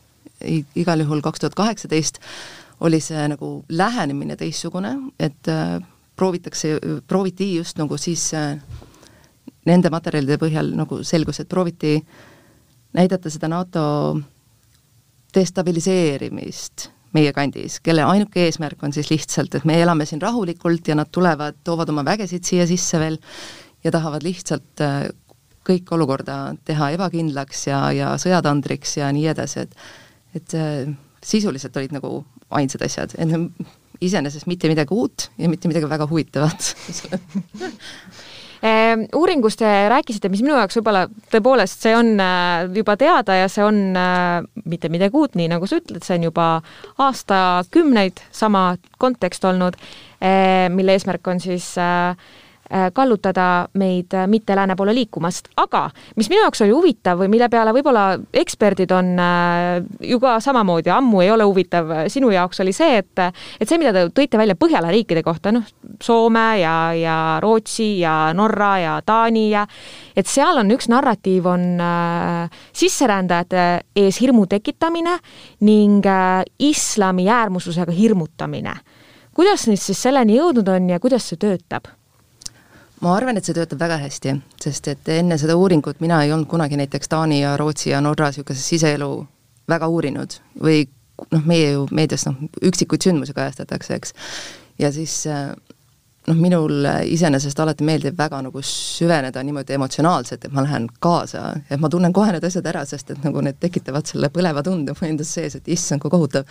igal 0.79 1.03
juhul 1.03 1.23
kaks 1.25 1.43
tuhat 1.43 1.57
kaheksateist 1.59 2.21
oli 2.87 3.01
see 3.03 3.25
nagu 3.31 3.65
lähenemine 3.69 4.37
teistsugune, 4.39 4.95
et 5.19 5.51
äh, 5.51 5.79
proovitakse, 6.17 6.77
prooviti 7.07 7.55
just 7.57 7.79
nagu 7.79 7.99
siis 7.99 8.31
äh, 8.39 8.59
nende 9.67 9.91
materjalide 9.91 10.39
põhjal 10.41 10.73
nagu 10.79 11.03
selgus, 11.07 11.41
et 11.43 11.51
prooviti 11.51 11.97
näidata 12.95 13.31
seda 13.31 13.51
NATO 13.51 13.83
destabiliseerimist 15.35 16.89
meie 17.17 17.33
kandis, 17.33 17.79
kelle 17.85 18.05
ainuke 18.05 18.45
eesmärk 18.47 18.83
on 18.85 18.93
siis 18.93 19.11
lihtsalt, 19.11 19.55
et 19.57 19.67
me 19.69 19.79
elame 19.81 20.07
siin 20.07 20.21
rahulikult 20.23 20.89
ja 20.89 20.97
nad 20.99 21.11
tulevad, 21.13 21.57
toovad 21.65 21.89
oma 21.91 22.05
vägesid 22.05 22.45
siia 22.45 22.67
sisse 22.69 23.01
veel 23.01 23.17
ja 23.85 23.93
tahavad 23.95 24.25
lihtsalt 24.27 24.83
äh, 24.85 25.09
kõik 25.69 25.91
olukorda 25.95 26.39
teha 26.67 26.93
ebakindlaks 26.97 27.67
ja, 27.69 27.83
ja 27.95 28.15
sõjatandriks 28.21 28.97
ja 29.01 29.11
nii 29.15 29.29
edasi, 29.35 29.67
et 29.67 29.77
et 30.37 30.55
äh, 30.57 30.89
sisuliselt 31.25 31.77
olid 31.81 31.95
nagu 31.97 32.23
ainsad 32.55 32.83
asjad, 32.85 33.15
et 33.19 34.03
iseenesest 34.05 34.47
mitte 34.47 34.69
midagi 34.71 34.95
uut 34.95 35.31
ja 35.41 35.49
mitte 35.51 35.69
midagi 35.71 35.89
väga 35.91 36.09
huvitavat. 36.09 36.73
Ehm, 38.59 39.05
uuringust 39.15 39.61
te 39.61 39.69
rääkisite, 39.87 40.27
mis 40.33 40.41
minu 40.43 40.57
jaoks 40.59 40.75
võib-olla 40.81 41.05
tõepoolest, 41.31 41.85
see 41.85 41.93
on 41.95 42.09
äh, 42.19 42.65
juba 42.75 42.97
teada 42.99 43.37
ja 43.39 43.45
see 43.47 43.63
on 43.63 43.77
mitte 44.67 44.91
midagi 44.91 45.15
uut, 45.15 45.37
nii 45.39 45.47
nagu 45.53 45.69
sa 45.71 45.79
ütled, 45.79 46.03
see 46.03 46.17
on 46.19 46.25
juba 46.27 46.47
aastakümneid 47.07 48.19
sama 48.35 48.65
kontekst 48.99 49.47
olnud, 49.47 49.79
mille 50.75 50.99
eesmärk 50.99 51.31
on 51.31 51.39
siis 51.39 51.71
Äh, 51.79 52.17
kallutada 52.95 53.69
meid 53.81 54.15
äh, 54.15 54.27
mitte 54.29 54.57
lääne 54.57 54.77
poole 54.77 54.95
liikumast, 54.95 55.49
aga 55.57 55.89
mis 56.17 56.29
minu 56.29 56.43
jaoks 56.43 56.63
oli 56.65 56.75
huvitav 56.75 57.21
või 57.23 57.31
mille 57.33 57.49
peale 57.49 57.73
võib-olla 57.77 58.05
eksperdid 58.37 58.93
on 58.93 59.15
äh, 59.23 59.81
ju 60.11 60.21
ka 60.21 60.37
samamoodi, 60.45 60.93
ammu 60.93 61.23
ei 61.25 61.31
ole 61.33 61.47
huvitav 61.49 61.91
sinu 62.13 62.31
jaoks, 62.35 62.61
oli 62.65 62.75
see, 62.77 63.01
et 63.01 63.25
et 63.61 63.69
see, 63.69 63.79
mida 63.81 63.93
te 63.95 64.05
tõite 64.15 64.39
välja 64.41 64.57
Põhjala 64.59 64.91
riikide 64.93 65.23
kohta, 65.23 65.53
noh, 65.55 65.65
Soome 66.03 66.47
ja, 66.61 66.75
ja 66.99 67.17
Rootsi 67.43 68.01
ja 68.03 68.33
Norra 68.37 68.73
ja 68.83 68.97
Taani 69.07 69.49
ja 69.51 69.65
et 70.17 70.29
seal 70.29 70.61
on 70.61 70.73
üks 70.75 70.91
narratiiv, 70.93 71.47
on 71.49 71.67
äh, 71.83 72.63
sisserändajate 72.77 73.67
ees 73.97 74.21
hirmu 74.23 74.47
tekitamine 74.51 75.19
ning 75.67 76.07
äh, 76.07 76.43
islami 76.59 77.29
äärmuslusega 77.33 77.95
hirmutamine. 77.95 78.75
kuidas 79.35 79.69
nüüd 79.71 79.79
siis 79.79 80.01
selleni 80.03 80.37
jõudnud 80.37 80.69
on 80.75 80.91
ja 80.91 80.99
kuidas 81.01 81.29
see 81.31 81.39
töötab? 81.39 81.98
Ma 83.01 83.15
arvan, 83.15 83.39
et 83.39 83.47
see 83.47 83.57
töötab 83.57 83.81
väga 83.81 83.99
hästi, 84.03 84.35
sest 84.63 84.89
et 84.93 85.11
enne 85.15 85.39
seda 85.39 85.57
uuringut 85.59 86.01
mina 86.05 86.21
ei 86.25 86.33
olnud 86.35 86.51
kunagi 86.51 86.79
näiteks 86.81 87.09
Taani 87.09 87.41
ja 87.43 87.57
Rootsi 87.57 87.91
ja 87.91 88.01
Norra 88.05 88.33
niisuguse 88.33 88.63
siseelu 88.63 89.11
väga 89.69 89.89
uurinud 89.89 90.39
või 90.63 90.85
noh, 91.33 91.43
meie 91.47 91.73
ju 91.73 91.89
meedias 91.95 92.27
noh, 92.29 92.39
üksikuid 92.65 93.05
sündmusi 93.05 93.35
kajastatakse, 93.37 93.99
eks, 93.99 94.15
ja 94.79 94.91
siis 94.95 95.21
noh, 95.27 96.39
minul 96.39 96.87
iseenesest 97.09 97.61
alati 97.63 97.87
meeldib 97.87 98.19
väga 98.19 98.41
nagu 98.45 98.63
süveneda 98.65 99.43
niimoodi 99.47 99.77
emotsionaalselt, 99.79 100.45
et 100.45 100.55
ma 100.55 100.65
lähen 100.67 100.89
kaasa, 101.03 101.45
et 101.71 101.81
ma 101.81 101.91
tunnen 101.93 102.15
kohe 102.15 102.35
need 102.35 102.47
asjad 102.49 102.67
ära, 102.71 102.85
sest 102.89 103.15
et 103.15 103.27
nagu 103.27 103.43
need 103.45 103.59
tekitavad 103.61 104.09
selle 104.09 104.31
põleva 104.35 104.65
tunde 104.67 104.95
mu 104.97 105.09
endas 105.09 105.33
sees, 105.39 105.59
et 105.59 105.71
issand, 105.75 106.03
kui 106.03 106.13
kohutav. 106.13 106.49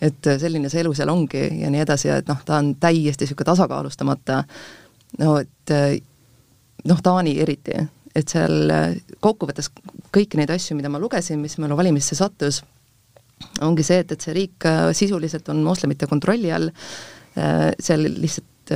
et 0.00 0.30
selline 0.40 0.70
see 0.72 0.80
elu 0.80 0.94
seal 0.96 1.10
ongi 1.12 1.42
ja 1.60 1.68
nii 1.70 1.82
edasi 1.82 2.08
ja 2.08 2.14
et 2.22 2.28
noh, 2.30 2.38
ta 2.44 2.56
on 2.56 2.72
täiesti 2.80 3.26
niisugune 3.26 3.50
tasakaalustamata 3.50 4.44
no 5.18 5.38
et 5.40 5.74
eh, 5.74 5.96
noh, 6.86 7.00
Taani 7.02 7.34
eriti, 7.42 7.76
et 8.14 8.30
seal 8.30 8.70
eh, 8.74 9.00
kokkuvõttes 9.22 9.70
kõiki 10.14 10.38
neid 10.40 10.52
asju, 10.54 10.76
mida 10.78 10.92
ma 10.92 11.00
lugesin, 11.02 11.40
mis 11.42 11.58
mulle 11.58 11.78
valimisse 11.78 12.18
sattus, 12.18 12.62
ongi 13.64 13.84
see, 13.86 14.02
et, 14.04 14.14
et 14.14 14.26
see 14.26 14.36
riik 14.36 14.68
eh, 14.68 14.86
sisuliselt 14.96 15.48
on 15.52 15.64
moslemite 15.66 16.10
kontrolli 16.10 16.52
all, 16.54 16.70
seal 17.30 18.02
lihtsalt 18.02 18.72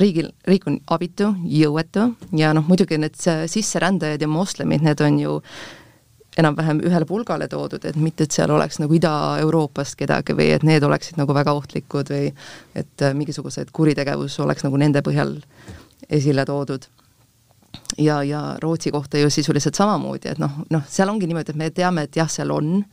riigil, 0.00 0.30
riik 0.48 0.64
on 0.70 0.78
abitu, 0.94 1.26
jõuetu 1.44 2.06
ja 2.38 2.54
noh, 2.56 2.64
muidugi 2.64 2.96
need 2.96 3.18
sisserändajad 3.20 4.24
ja 4.24 4.28
moslemid, 4.30 4.80
need 4.86 5.02
on 5.04 5.18
ju 5.20 5.34
enam-vähem 6.38 6.80
ühele 6.86 7.06
pulgale 7.06 7.48
toodud, 7.50 7.84
et 7.84 7.96
mitte, 7.98 8.24
et 8.24 8.34
seal 8.34 8.50
oleks 8.54 8.78
nagu 8.82 8.94
Ida-Euroopast 8.94 9.96
kedagi 9.98 10.36
või 10.38 10.50
et 10.54 10.64
need 10.66 10.84
oleksid 10.86 11.18
nagu 11.18 11.34
väga 11.34 11.54
ohtlikud 11.58 12.12
või 12.12 12.30
et 12.78 13.04
äh, 13.04 13.14
mingisugused 13.16 13.72
kuritegevus 13.74 14.38
oleks 14.44 14.64
nagu 14.66 14.78
nende 14.80 15.02
põhjal 15.06 15.36
esile 16.10 16.44
toodud. 16.46 16.86
ja, 17.98 18.22
ja 18.22 18.56
Rootsi 18.62 18.90
kohta 18.90 19.18
ju 19.18 19.30
sisuliselt 19.30 19.74
samamoodi, 19.74 20.28
et 20.28 20.38
noh, 20.38 20.62
noh, 20.70 20.86
seal 20.88 21.08
ongi 21.08 21.26
niimoodi, 21.26 21.50
et 21.50 21.58
me 21.58 21.70
teame, 21.70 22.06
et 22.06 22.16
jah, 22.16 22.28
seal 22.30 22.50
on, 22.50 22.84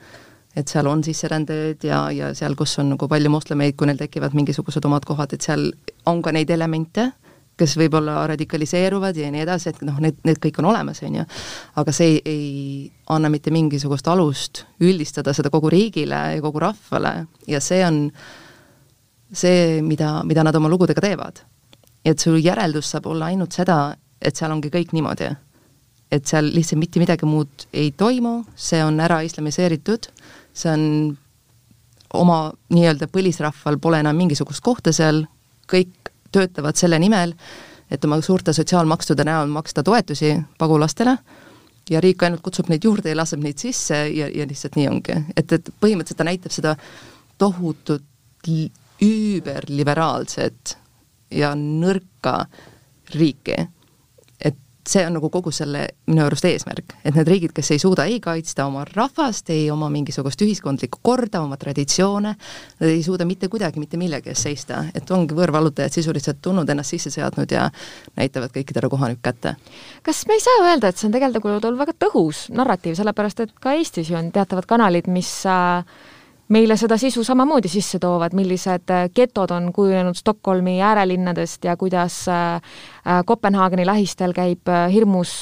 et 0.56 0.67
seal 0.67 0.88
on 0.88 1.03
sisserändajaid 1.03 1.84
ja, 1.84 2.01
ja 2.12 2.34
seal, 2.34 2.56
kus 2.56 2.77
on 2.79 2.91
nagu 2.96 3.08
palju 3.08 3.29
moslemeid, 3.29 3.77
kui 3.77 3.88
neil 3.88 3.98
tekivad 3.98 4.34
mingisugused 4.38 4.86
omad 4.86 5.06
kohad, 5.06 5.34
et 5.34 5.46
seal 5.46 5.70
on 6.06 6.22
ka 6.22 6.34
neid 6.34 6.50
elemente 6.50 7.12
kes 7.58 7.74
võib-olla 7.80 8.20
radikaliseeruvad 8.30 9.18
ja 9.18 9.30
nii 9.34 9.42
edasi, 9.42 9.72
et 9.74 9.82
noh, 9.88 9.98
need, 10.04 10.20
need 10.28 10.40
kõik 10.42 10.60
on 10.62 10.70
olemas, 10.72 11.02
on 11.06 11.20
ju, 11.20 11.26
aga 11.82 11.94
see 11.96 12.18
ei, 12.18 12.20
ei 12.26 13.14
anna 13.14 13.32
mitte 13.34 13.54
mingisugust 13.54 14.08
alust 14.12 14.64
üldistada 14.84 15.34
seda 15.34 15.52
kogu 15.54 15.72
riigile 15.74 16.22
ja 16.36 16.44
kogu 16.44 16.62
rahvale 16.62 17.14
ja 17.50 17.62
see 17.64 17.82
on 17.86 18.04
see, 19.34 19.82
mida, 19.82 20.22
mida 20.28 20.46
nad 20.46 20.56
oma 20.56 20.70
lugudega 20.72 21.04
teevad. 21.04 21.44
et 22.06 22.20
su 22.24 22.38
järeldus 22.40 22.88
saab 22.94 23.10
olla 23.12 23.28
ainult 23.28 23.52
seda, 23.52 23.98
et 24.22 24.36
seal 24.36 24.52
ongi 24.54 24.70
kõik 24.72 24.94
niimoodi. 24.96 25.28
et 26.12 26.26
seal 26.26 26.46
lihtsalt 26.54 26.80
mitte 26.80 27.00
midagi 27.00 27.26
muud 27.26 27.68
ei 27.74 27.92
toimu, 27.92 28.46
see 28.56 28.84
on 28.84 29.00
ära 29.00 29.22
islamiseeritud, 29.28 30.08
see 30.54 30.72
on 30.72 31.18
oma 32.14 32.54
nii-öelda 32.72 33.10
põlisrahval 33.12 33.80
pole 33.84 34.00
enam 34.00 34.16
mingisugust 34.16 34.64
kohta 34.64 34.94
seal, 34.96 35.26
kõik 35.68 35.92
töötavad 36.31 36.75
selle 36.75 37.00
nimel, 37.00 37.34
et 37.91 38.05
oma 38.05 38.19
suurte 38.22 38.53
sotsiaalmaksude 38.53 39.24
näol 39.27 39.48
maksta 39.51 39.84
toetusi 39.84 40.34
pagulastele 40.60 41.17
ja 41.89 42.01
riik 42.03 42.24
ainult 42.24 42.43
kutsub 42.43 42.69
neid 42.72 42.84
juurde 42.84 43.10
ja 43.13 43.17
laseb 43.17 43.41
neid 43.43 43.57
sisse 43.62 43.96
ja, 44.10 44.27
ja 44.27 44.48
lihtsalt 44.48 44.75
nii 44.75 44.88
ongi. 44.91 45.15
et, 45.38 45.51
et 45.51 45.69
põhimõtteliselt 45.79 46.19
ta 46.19 46.27
näitab 46.27 46.51
seda 46.51 46.75
tohutut 47.38 48.03
üüberliberaalset 49.03 50.77
ja 51.31 51.53
nõrka 51.55 52.46
riiki. 53.15 53.55
See 54.89 55.06
on 55.06 55.17
nagu 55.17 55.29
kogu 55.34 55.51
selle 55.56 55.84
minu 56.08 56.24
arust 56.25 56.46
eesmärk, 56.48 56.96
et 57.03 57.15
need 57.15 57.27
riigid, 57.27 57.53
kes 57.56 57.72
ei 57.75 57.82
suuda 57.82 58.06
ei 58.10 58.20
kaitsta 58.24 58.65
oma 58.67 58.86
rahvast, 58.88 59.50
ei 59.53 59.70
oma 59.72 59.89
mingisugust 59.94 60.41
ühiskondlikku 60.46 61.01
korda, 61.06 61.41
oma 61.46 61.58
traditsioone, 61.60 62.34
nad 62.79 62.89
ei 62.89 63.03
suuda 63.06 63.27
mitte 63.27 63.50
kuidagi 63.51 63.82
mitte 63.84 64.00
millegi 64.00 64.32
eest 64.34 64.48
seista, 64.48 64.84
et 64.96 65.12
ongi 65.12 65.36
võõrvallutajad 65.38 66.00
sisuliselt 66.00 66.41
tulnud, 66.41 66.70
ennast 66.70 66.96
sisse 66.96 67.12
seadnud 67.13 67.51
ja 67.51 67.70
näitavad 68.17 68.53
kõikidele 68.56 68.89
kohanib 68.91 69.22
kätte. 69.24 69.56
kas 70.03 70.25
me 70.27 70.38
ei 70.38 70.44
saa 70.44 70.67
öelda, 70.67 70.91
et 70.91 70.98
see 70.98 71.10
on 71.10 71.15
tegelikult 71.15 71.65
olnud 71.65 71.82
väga 71.86 71.98
tõhus 72.08 72.48
narratiiv, 72.53 72.96
sellepärast 73.00 73.46
et 73.46 73.58
ka 73.60 73.75
Eestis 73.77 74.12
ju 74.12 74.17
on 74.17 74.32
teatavad 74.32 74.65
kanalid, 74.70 75.10
mis 75.12 75.32
äh, 75.46 75.84
meile 76.54 76.77
seda 76.80 76.98
sisu 77.00 77.24
samamoodi 77.27 77.70
sisse 77.72 78.00
toovad, 78.00 78.36
millised 78.38 78.92
äh, 78.94 79.08
getod 79.16 79.51
on 79.51 79.72
kujunenud 79.75 80.16
Stockholmi 80.16 80.77
äärelinnadest 80.82 81.66
ja 81.68 81.77
kuidas 81.77 82.27
äh, 82.27 82.56
äh, 82.56 83.24
Kopenhaageni 83.25 83.86
lähistel 83.86 84.34
käib 84.34 84.70
hirmus 84.94 85.42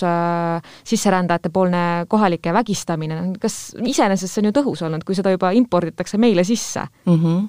sisserändajate 0.84 1.50
poolne 1.50 2.06
kohalike 2.08 2.54
vägistamine, 2.54 3.22
kas 3.42 3.76
iseenesest 3.86 4.34
see 4.34 4.44
on 4.44 4.50
ju 4.50 4.56
tõhus 4.60 4.86
olnud, 4.86 5.06
kui 5.06 5.18
seda 5.18 5.34
juba 5.34 5.52
imporditakse 5.56 6.18
meile 6.18 6.44
sisse 6.44 6.88
mm? 7.06 7.20
-hmm. 7.24 7.48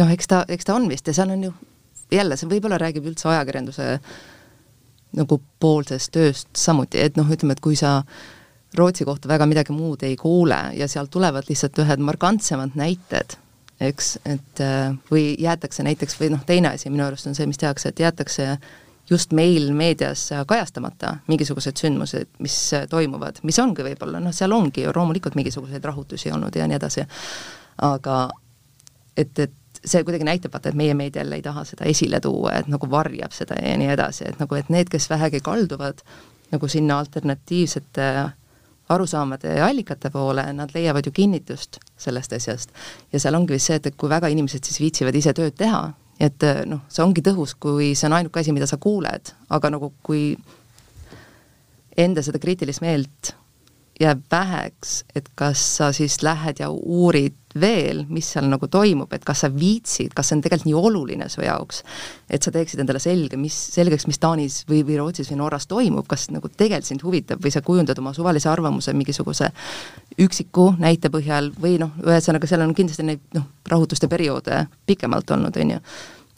noh, 0.00 0.12
eks 0.12 0.28
ta, 0.28 0.44
eks 0.48 0.64
ta 0.64 0.74
on 0.74 0.88
vist 0.88 1.06
ja 1.06 1.14
seal 1.14 1.30
on 1.30 1.44
ju 1.44 1.54
jälle, 2.12 2.36
see 2.36 2.48
võib-olla 2.48 2.78
räägib 2.80 3.06
üldse 3.06 3.28
ajakirjanduse 3.28 3.98
nagu 5.16 5.42
poolsest 5.60 6.12
tööst 6.12 6.48
samuti, 6.56 7.00
et 7.00 7.16
noh, 7.16 7.28
ütleme, 7.28 7.52
et 7.52 7.60
kui 7.60 7.76
sa 7.76 7.98
äh, 7.98 8.41
Rootsi 8.78 9.04
kohta 9.04 9.28
väga 9.28 9.46
midagi 9.46 9.74
muud 9.76 10.02
ei 10.06 10.16
kuule 10.16 10.58
ja 10.78 10.88
sealt 10.88 11.10
tulevad 11.12 11.48
lihtsalt 11.48 11.78
ühed 11.82 12.00
markantsemad 12.00 12.76
näited, 12.78 13.36
eks, 13.80 14.14
et 14.24 14.62
äh, 14.64 14.94
või 15.10 15.34
jäetakse 15.38 15.84
näiteks, 15.84 16.16
või 16.20 16.30
noh, 16.32 16.44
teine 16.46 16.72
asi 16.72 16.90
minu 16.90 17.04
arust 17.04 17.28
on 17.28 17.36
see, 17.36 17.46
mis 17.50 17.60
tehakse, 17.60 17.92
et 17.92 18.00
jäetakse 18.00 18.54
just 19.10 19.32
meil 19.36 19.72
meedias 19.76 20.28
kajastamata 20.48 21.16
mingisugused 21.28 21.76
sündmused, 21.76 22.30
mis 22.40 22.58
toimuvad, 22.90 23.42
mis 23.42 23.58
ongi 23.60 23.84
võib-olla, 23.84 24.22
noh, 24.22 24.32
seal 24.32 24.54
ongi 24.56 24.86
ju 24.86 24.92
loomulikult 24.96 25.36
mingisuguseid 25.36 25.84
rahutusi 25.84 26.32
olnud 26.32 26.56
ja 26.56 26.68
nii 26.70 26.78
edasi, 26.78 27.04
aga 27.82 28.18
et, 29.16 29.38
et 29.38 29.82
see 29.84 30.04
kuidagi 30.06 30.26
näitab, 30.26 30.52
vaata, 30.54 30.70
et 30.70 30.78
meie 30.78 30.94
meedia 30.94 31.22
jälle 31.22 31.40
ei 31.40 31.44
taha 31.44 31.64
seda 31.66 31.88
esile 31.90 32.20
tuua, 32.22 32.54
et 32.60 32.70
nagu 32.70 32.88
varjab 32.90 33.34
seda 33.34 33.58
ja 33.58 33.74
nii 33.78 33.90
edasi, 33.96 34.28
et 34.30 34.38
nagu, 34.40 34.56
et 34.58 34.70
need, 34.72 34.90
kes 34.92 35.10
vähegi 35.10 35.42
kalduvad 35.44 36.04
nagu 36.52 36.68
sinna 36.68 36.98
alternatiivsete 37.02 38.08
arusaamade 38.88 39.56
ja 39.56 39.66
allikate 39.66 40.10
poole, 40.10 40.44
nad 40.52 40.70
leiavad 40.74 41.06
ju 41.06 41.12
kinnitust 41.12 41.78
sellest 41.98 42.32
asjast. 42.32 42.70
ja 43.12 43.20
seal 43.20 43.34
ongi 43.34 43.54
vist 43.54 43.70
see, 43.70 43.76
et, 43.80 43.86
et 43.86 43.96
kui 43.96 44.10
väga 44.10 44.28
inimesed 44.32 44.64
siis 44.64 44.80
viitsivad 44.80 45.14
ise 45.14 45.32
tööd 45.36 45.54
teha, 45.58 45.84
et 46.20 46.48
noh, 46.66 46.82
see 46.88 47.04
ongi 47.04 47.22
tõhus, 47.24 47.54
kui 47.58 47.94
see 47.94 48.08
on 48.10 48.18
ainuke 48.18 48.40
asi, 48.40 48.52
mida 48.52 48.66
sa 48.66 48.76
kuuled, 48.82 49.32
aga 49.50 49.70
nagu 49.70 49.92
kui 50.02 50.32
enda 51.96 52.22
seda 52.24 52.40
kriitilist 52.42 52.82
meelt 52.82 53.34
jääb 54.00 54.22
väheks, 54.30 55.02
et 55.14 55.28
kas 55.36 55.60
sa 55.76 55.92
siis 55.92 56.22
lähed 56.22 56.60
ja 56.62 56.70
uurid 56.70 57.36
veel, 57.60 58.06
mis 58.08 58.30
seal 58.32 58.46
nagu 58.48 58.66
toimub, 58.72 59.12
et 59.12 59.24
kas 59.28 59.42
sa 59.44 59.50
viitsid, 59.52 60.14
kas 60.16 60.30
see 60.30 60.38
on 60.38 60.44
tegelikult 60.44 60.68
nii 60.70 60.78
oluline 60.78 61.28
su 61.32 61.42
jaoks, 61.44 61.82
et 62.32 62.42
sa 62.42 62.52
teeksid 62.54 62.80
endale 62.80 63.02
selge, 63.02 63.36
mis, 63.36 63.56
selgeks, 63.74 64.06
mis 64.08 64.20
Taanis 64.22 64.62
või, 64.70 64.80
või 64.88 64.96
Rootsis 65.00 65.28
või 65.32 65.42
Norras 65.42 65.68
toimub, 65.68 66.08
kas 66.08 66.30
nagu 66.32 66.48
tegelikult 66.48 66.88
sind 66.88 67.04
huvitab 67.04 67.44
või 67.44 67.52
sa 67.52 67.60
kujundad 67.64 68.00
oma 68.00 68.14
suvalise 68.16 68.48
arvamuse 68.48 68.94
mingisuguse 68.96 69.50
üksiku 70.22 70.72
näite 70.80 71.12
põhjal 71.12 71.52
või 71.60 71.76
noh, 71.82 71.92
ühesõnaga 72.06 72.48
seal 72.48 72.64
on 72.64 72.74
kindlasti 72.76 73.06
neid 73.06 73.22
noh, 73.36 73.46
rahutuste 73.68 74.08
perioode 74.08 74.64
pikemalt 74.88 75.36
olnud, 75.36 75.60
on 75.60 75.76
ju 75.76 75.84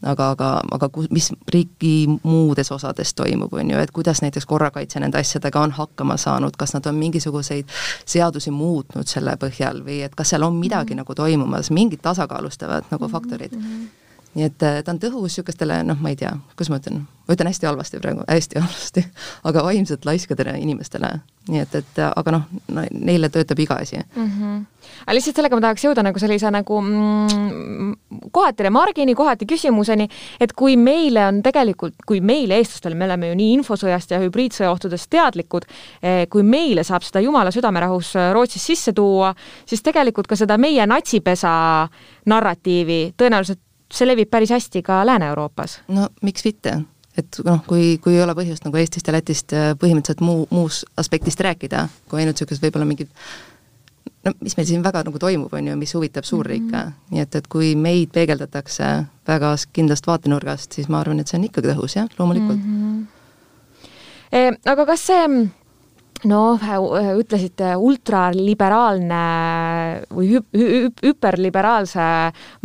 aga, 0.03 0.31
aga, 0.31 0.51
aga 0.77 0.89
kus, 0.89 1.09
mis 1.11 1.31
riigi 1.53 2.09
muudes 2.23 2.71
osades 2.73 3.15
toimub, 3.15 3.53
on 3.53 3.71
ju, 3.71 3.79
et 3.79 3.91
kuidas 3.95 4.23
näiteks 4.23 4.47
korrakaitse 4.47 5.01
nende 5.01 5.19
asjadega 5.19 5.61
on 5.61 5.75
hakkama 5.77 6.17
saanud, 6.17 6.57
kas 6.59 6.75
nad 6.75 6.87
on 6.87 6.95
mingisuguseid 7.01 7.71
seadusi 8.05 8.51
muutnud 8.51 9.09
selle 9.11 9.37
põhjal 9.41 9.85
või 9.87 10.03
et 10.05 10.15
kas 10.15 10.35
seal 10.35 10.43
on 10.43 10.57
midagi 10.57 10.95
mm 10.95 10.99
-hmm. 10.99 11.05
nagu 11.05 11.15
toimumas, 11.15 11.71
mingid 11.71 12.03
tasakaalustavad 12.03 12.91
nagu 12.91 13.09
faktorid 13.09 13.53
mm. 13.57 13.63
-hmm 13.63 14.04
nii 14.35 14.49
et 14.49 14.57
ta 14.59 14.91
on 14.91 14.99
tõhus 15.03 15.35
niisugustele, 15.35 15.79
noh, 15.87 15.99
ma 16.03 16.11
ei 16.11 16.19
tea, 16.19 16.33
kuidas 16.55 16.71
ma 16.73 16.79
ütlen, 16.81 17.05
ma 17.27 17.37
ütlen 17.37 17.51
hästi 17.51 17.69
halvasti 17.69 18.01
praegu, 18.03 18.25
hästi 18.27 18.59
halvasti, 18.59 19.05
aga 19.49 19.63
vaimselt 19.67 20.07
laiskadele 20.09 20.57
inimestele. 20.63 21.13
nii 21.45 21.61
et, 21.61 21.75
et 21.77 21.99
aga 22.07 22.33
noh 22.33 22.45
no,, 22.73 22.83
neile 23.05 23.29
töötab 23.29 23.59
iga 23.61 23.77
asi 23.83 23.99
mm. 23.99 24.29
-hmm. 24.31 24.61
aga 25.05 25.15
lihtsalt 25.15 25.37
sellega 25.37 25.57
ma 25.59 25.61
tahaks 25.61 25.85
jõuda 25.85 26.03
nagu 26.07 26.19
sellise 26.19 26.51
nagu 26.51 26.79
mm, 26.81 28.31
kohati 28.33 28.63
remargini, 28.63 29.15
kohati 29.15 29.47
küsimuseni, 29.47 30.09
et 30.41 30.53
kui 30.53 30.77
meile 30.77 31.27
on 31.27 31.43
tegelikult, 31.43 31.95
kui 32.07 32.21
meile, 32.21 32.57
eestlastele, 32.57 32.95
me 32.95 33.05
oleme 33.05 33.29
ju 33.29 33.35
nii 33.35 33.53
infosõjast 33.59 34.11
ja 34.11 34.23
hübriidsõja 34.23 34.71
ohtudest 34.71 35.11
teadlikud, 35.11 35.69
eh, 36.03 36.25
kui 36.29 36.43
meile 36.43 36.85
saab 36.85 37.03
seda 37.03 37.21
jumala 37.21 37.51
südamerahus 37.51 38.15
Rootsis 38.33 38.67
sisse 38.67 38.93
tuua, 38.93 39.35
siis 39.67 39.83
tegelikult 39.83 40.27
ka 40.27 40.37
seda 40.37 40.59
meie 40.59 40.87
natsipesa 40.87 41.89
narratiivi 42.27 43.15
tõenäoliselt 43.21 43.61
see 43.95 44.09
levib 44.09 44.31
päris 44.31 44.51
hästi 44.51 44.83
ka 44.83 45.03
Lääne-Euroopas. 45.07 45.81
no 45.89 46.09
miks 46.23 46.45
mitte, 46.45 46.77
et 47.19 47.41
noh, 47.47 47.63
kui, 47.67 47.97
kui 48.03 48.17
ei 48.17 48.23
ole 48.23 48.35
põhjust 48.37 48.67
nagu 48.67 48.79
Eestist 48.81 49.09
ja 49.09 49.17
Lätist 49.17 49.55
äh, 49.55 49.73
põhimõtteliselt 49.81 50.23
muu, 50.25 50.47
muus 50.51 50.85
aspektist 51.01 51.41
rääkida, 51.41 51.89
kui 52.11 52.23
ainult 52.23 52.39
niisugused 52.39 52.65
võib-olla 52.65 52.89
mingid 52.89 53.13
no 54.25 54.33
mis 54.41 54.57
meil 54.57 54.69
siin 54.69 54.85
väga 54.85 55.05
nagu 55.07 55.21
toimub, 55.21 55.53
on 55.53 55.69
ju, 55.69 55.77
mis 55.79 55.95
huvitab 55.95 56.25
suurriike 56.25 56.65
mm, 56.65 56.93
-hmm. 56.93 57.11
nii 57.15 57.25
et, 57.27 57.35
et 57.35 57.49
kui 57.49 57.75
meid 57.77 58.13
peegeldatakse 58.13 58.93
väga 59.29 59.55
kindlast 59.73 60.07
vaatenurgast, 60.07 60.73
siis 60.73 60.89
ma 60.89 61.01
arvan, 61.01 61.21
et 61.21 61.29
see 61.29 61.39
on 61.39 61.45
ikkagi 61.51 61.71
tõhus, 61.73 61.97
jah, 61.97 62.09
loomulikult 62.19 62.59
mm. 62.59 62.81
-hmm. 62.81 63.05
E, 64.35 64.51
aga 64.67 64.87
kas 64.87 65.07
see 65.07 65.27
noh, 66.29 66.63
ütlesite 67.19 67.75
ultraliberaalne 67.81 69.21
või 70.15 70.31
hüp, 70.33 70.47
hüp, 70.57 71.03
hüperliberaalse 71.05 72.07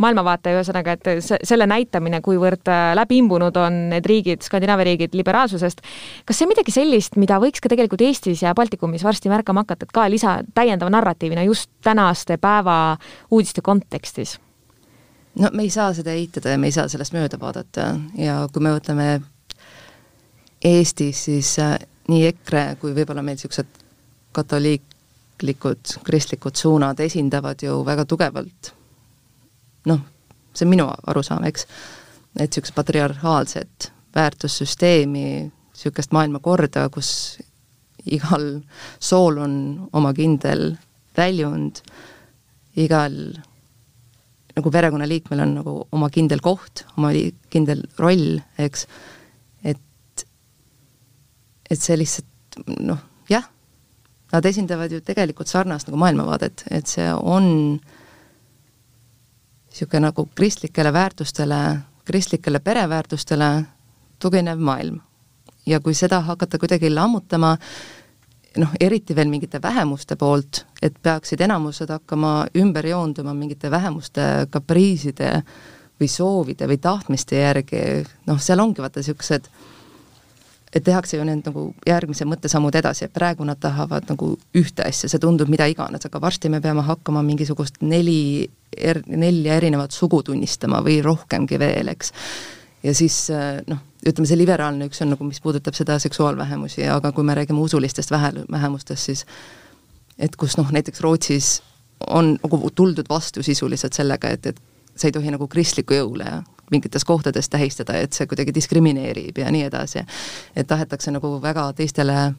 maailmavaate, 0.02 0.54
ühesõnaga, 0.56 0.96
et 0.96 1.30
selle 1.46 1.68
näitamine, 1.70 2.22
kuivõrd 2.24 2.70
läbiimbunud 2.98 3.56
on 3.60 3.80
need 3.94 4.08
riigid, 4.08 4.44
Skandinaavia 4.46 4.90
riigid 4.92 5.16
liberaalsusest, 5.18 5.82
kas 6.28 6.38
see 6.38 6.48
on 6.48 6.54
midagi 6.54 6.74
sellist, 6.74 7.18
mida 7.20 7.40
võiks 7.42 7.62
ka 7.62 7.72
tegelikult 7.72 8.04
Eestis 8.06 8.44
ja 8.44 8.54
Baltikumis 8.56 9.04
varsti 9.06 9.32
märkama 9.32 9.64
hakata, 9.66 9.88
et 9.88 9.96
ka 9.96 10.06
lisa, 10.12 10.38
täiendava 10.54 10.92
narratiivina 10.96 11.44
just 11.48 11.70
tänaste 11.84 12.38
päeva 12.40 12.96
uudiste 13.30 13.64
kontekstis? 13.64 14.38
no 15.38 15.48
me 15.52 15.62
ei 15.62 15.70
saa 15.70 15.92
seda 15.94 16.10
eitada 16.10 16.50
ja 16.50 16.58
me 16.58 16.66
ei 16.66 16.74
saa 16.74 16.88
sellest 16.90 17.14
mööda 17.14 17.38
vaadata 17.40 17.92
ja 18.18 18.42
kui 18.52 18.64
me 18.64 18.74
võtame 18.74 19.20
Eestis, 20.64 21.22
siis 21.24 21.54
nii 22.10 22.26
EKRE 22.32 22.64
kui 22.80 22.94
võib-olla 22.96 23.22
meil 23.24 23.38
niisugused 23.38 23.80
katoliiklikud, 24.36 25.96
kristlikud 26.06 26.58
suunad 26.58 27.00
esindavad 27.02 27.62
ju 27.62 27.80
väga 27.86 28.06
tugevalt. 28.08 28.72
Noh, 29.90 30.02
see 30.54 30.66
on 30.66 30.72
minu 30.74 30.88
arusaam, 30.90 31.46
eks, 31.48 31.66
et 32.36 32.48
niisugust 32.48 32.76
patriarhaalset 32.76 33.90
väärtussüsteemi, 34.14 35.26
niisugust 35.50 36.14
maailmakorda, 36.16 36.88
kus 36.92 37.12
igal 38.10 38.46
sool 38.98 39.38
on 39.42 39.54
oma 39.92 40.12
kindel 40.16 40.74
väljund, 41.16 41.82
igal 42.80 43.16
nagu 44.56 44.72
perekonnaliikmel 44.72 45.42
on 45.44 45.54
nagu 45.60 45.74
oma 45.94 46.10
kindel 46.12 46.42
koht, 46.44 46.84
oma 46.98 47.12
kindel 47.52 47.84
roll, 47.98 48.40
eks, 48.58 48.86
et 51.70 51.80
see 51.80 51.96
lihtsalt 51.98 52.60
noh, 52.80 52.98
jah, 53.30 53.46
nad 54.32 54.46
esindavad 54.46 54.92
ju 54.92 55.00
tegelikult 55.04 55.50
sarnast 55.50 55.88
nagu 55.88 55.98
maailmavaadet, 56.00 56.64
et 56.70 56.90
see 56.90 57.08
on 57.14 57.78
niisugune 59.70 60.08
nagu 60.08 60.26
kristlikele 60.34 60.92
väärtustele, 60.92 61.60
kristlikele 62.04 62.58
pereväärtustele 62.58 63.50
tuginev 64.18 64.58
maailm. 64.58 65.00
ja 65.66 65.80
kui 65.80 65.94
seda 65.94 66.20
hakata 66.20 66.58
kuidagi 66.58 66.90
lammutama, 66.90 67.56
noh, 68.56 68.70
eriti 68.80 69.14
veel 69.14 69.28
mingite 69.28 69.60
vähemuste 69.62 70.16
poolt, 70.16 70.64
et 70.82 70.96
peaksid 71.02 71.40
enamused 71.40 71.90
hakkama 71.90 72.46
ümber 72.56 72.86
joonduma 72.86 73.34
mingite 73.34 73.70
vähemuste 73.70 74.46
kapriiside 74.50 75.42
või 76.00 76.08
soovide 76.08 76.66
või 76.66 76.80
tahtmiste 76.80 77.36
järgi, 77.36 77.82
noh, 78.26 78.40
seal 78.40 78.60
ongi 78.64 78.82
vaata 78.82 79.04
niisugused 79.04 79.50
et 80.72 80.84
tehakse 80.86 81.18
ju 81.18 81.24
need 81.26 81.42
nagu 81.46 81.64
järgmise 81.86 82.26
mõttesammud 82.30 82.76
edasi, 82.78 83.06
et 83.06 83.14
praegu 83.14 83.44
nad 83.46 83.58
tahavad 83.60 84.06
nagu 84.10 84.32
ühte 84.56 84.86
asja, 84.86 85.10
see 85.10 85.22
tundub 85.22 85.50
mida 85.50 85.66
iganes, 85.70 86.06
aga 86.06 86.22
varsti 86.22 86.50
me 86.52 86.60
peame 86.62 86.84
hakkama 86.86 87.24
mingisugust 87.26 87.80
neli 87.82 88.48
er,, 88.76 89.02
nelja 89.06 89.58
erinevat 89.58 89.94
sugu 89.94 90.22
tunnistama 90.26 90.82
või 90.86 91.00
rohkemgi 91.02 91.58
veel, 91.58 91.90
eks. 91.90 92.12
ja 92.86 92.94
siis 92.94 93.24
noh, 93.66 93.82
ütleme 94.06 94.30
see 94.30 94.38
liberaalne 94.38 94.86
üks 94.86 95.02
on 95.02 95.10
nagu, 95.14 95.26
mis 95.26 95.42
puudutab 95.42 95.74
seda 95.76 95.98
seksuaalvähemusi, 96.02 96.86
aga 96.88 97.10
kui 97.16 97.26
me 97.26 97.34
räägime 97.34 97.60
usulistest 97.66 98.14
vähe, 98.14 98.32
vähemustest, 98.50 99.10
siis 99.10 99.26
et 100.18 100.36
kus 100.38 100.56
noh, 100.60 100.70
näiteks 100.70 101.02
Rootsis 101.02 101.50
on 102.06 102.36
nagu 102.38 102.70
tuldud 102.74 103.10
vastu 103.10 103.42
sisuliselt 103.42 103.96
sellega, 103.96 104.30
et, 104.30 104.46
et 104.46 104.96
sa 104.96 105.08
ei 105.08 105.14
tohi 105.16 105.34
nagu 105.34 105.50
kristlikku 105.50 105.98
jõule 105.98 106.30
mingites 106.70 107.04
kohtades 107.04 107.48
tähistada, 107.48 107.96
et 107.98 108.12
see 108.12 108.26
kuidagi 108.30 108.54
diskrimineerib 108.54 109.38
ja 109.38 109.50
nii 109.50 109.66
edasi. 109.70 110.04
et 110.56 110.66
tahetakse 110.66 111.10
nagu 111.10 111.38
väga 111.42 111.72
teistele 111.72 112.32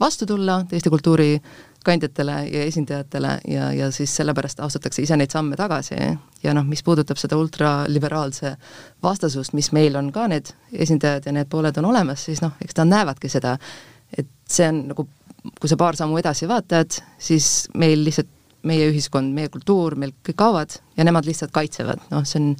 vastu 0.00 0.26
tulla, 0.26 0.64
teiste 0.68 0.90
kultuurikandjatele 0.90 2.32
ja 2.52 2.62
esindajatele 2.64 3.38
ja, 3.48 3.72
ja 3.72 3.90
siis 3.90 4.16
sellepärast 4.16 4.60
astutakse 4.60 5.02
ise 5.02 5.16
neid 5.16 5.30
samme 5.30 5.56
tagasi. 5.56 5.94
ja 6.42 6.54
noh, 6.54 6.64
mis 6.64 6.82
puudutab 6.82 7.20
seda 7.20 7.36
ultraliberaalse 7.36 8.56
vastasust, 9.02 9.52
mis 9.52 9.72
meil 9.76 9.96
on 9.96 10.12
ka 10.12 10.26
need 10.28 10.52
esindajad 10.72 11.26
ja 11.26 11.32
need 11.36 11.48
pooled 11.52 11.76
on 11.76 11.90
olemas, 11.92 12.24
siis 12.24 12.42
noh, 12.42 12.56
eks 12.64 12.76
nad 12.80 12.92
näevadki 12.94 13.28
seda, 13.28 13.56
et 14.16 14.28
see 14.48 14.68
on 14.68 14.84
nagu, 14.92 15.08
kui 15.60 15.68
sa 15.68 15.76
paar 15.80 15.96
sammu 15.96 16.18
edasi 16.20 16.48
vaatad, 16.48 17.00
siis 17.18 17.68
meil 17.74 18.04
lihtsalt 18.04 18.36
meie 18.68 18.90
ühiskond, 18.90 19.32
meie 19.32 19.48
kultuur, 19.52 19.96
meil 19.96 20.12
kõik 20.26 20.36
kaovad 20.36 20.74
ja 20.96 21.04
nemad 21.04 21.28
lihtsalt 21.28 21.52
kaitsevad, 21.52 22.08
noh, 22.10 22.24
see 22.28 22.40
on 22.40 22.54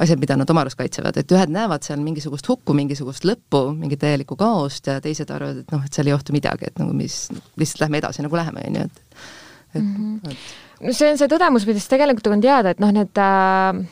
asjad, 0.00 0.20
mida 0.22 0.36
nad 0.40 0.50
oma 0.50 0.64
arust 0.64 0.78
kaitsevad, 0.78 1.18
et 1.20 1.34
ühed 1.34 1.52
näevad 1.52 1.84
seal 1.84 2.00
mingisugust 2.02 2.48
hukku, 2.48 2.74
mingisugust 2.76 3.26
lõppu, 3.28 3.64
mingit 3.76 4.00
täielikku 4.02 4.36
kaost 4.40 4.88
ja 4.88 4.98
teised 5.04 5.30
arvavad, 5.30 5.62
et 5.62 5.74
noh, 5.74 5.82
et 5.84 5.96
seal 5.96 6.08
ei 6.08 6.16
ohtu 6.16 6.34
midagi, 6.34 6.70
et 6.70 6.80
nagu 6.80 6.94
mis, 6.96 7.26
lihtsalt 7.60 7.84
lähme 7.84 8.00
edasi 8.00 8.24
nagu 8.24 8.38
läheme, 8.40 8.66
on 8.68 8.78
ju, 8.80 8.84
et 8.88 9.18
et 9.72 9.82
mm, 9.82 10.20
-hmm. 10.20 10.36
no 10.86 10.92
see 10.92 11.10
on 11.10 11.18
see 11.18 11.28
tõdemus, 11.28 11.66
millest 11.66 11.88
tegelikult 11.88 12.26
on 12.32 12.40
teada, 12.40 12.70
et 12.70 12.80
noh, 12.80 12.92
need 12.92 13.20
äh, 13.20 13.82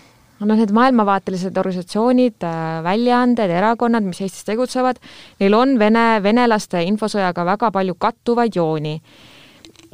noh, 0.41 0.57
need 0.57 0.73
maailmavaatelised 0.77 1.57
organisatsioonid, 1.57 2.41
äh, 2.45 2.83
väljaanded, 2.85 3.51
erakonnad, 3.51 4.05
mis 4.05 4.21
Eestis 4.21 4.45
tegutsevad, 4.49 5.01
neil 5.41 5.55
on 5.55 5.79
vene, 5.79 6.23
venelaste 6.23 6.83
infosõjaga 6.85 7.45
väga 7.45 7.71
palju 7.71 7.95
kattuvaid 8.01 8.57
jooni 8.57 9.01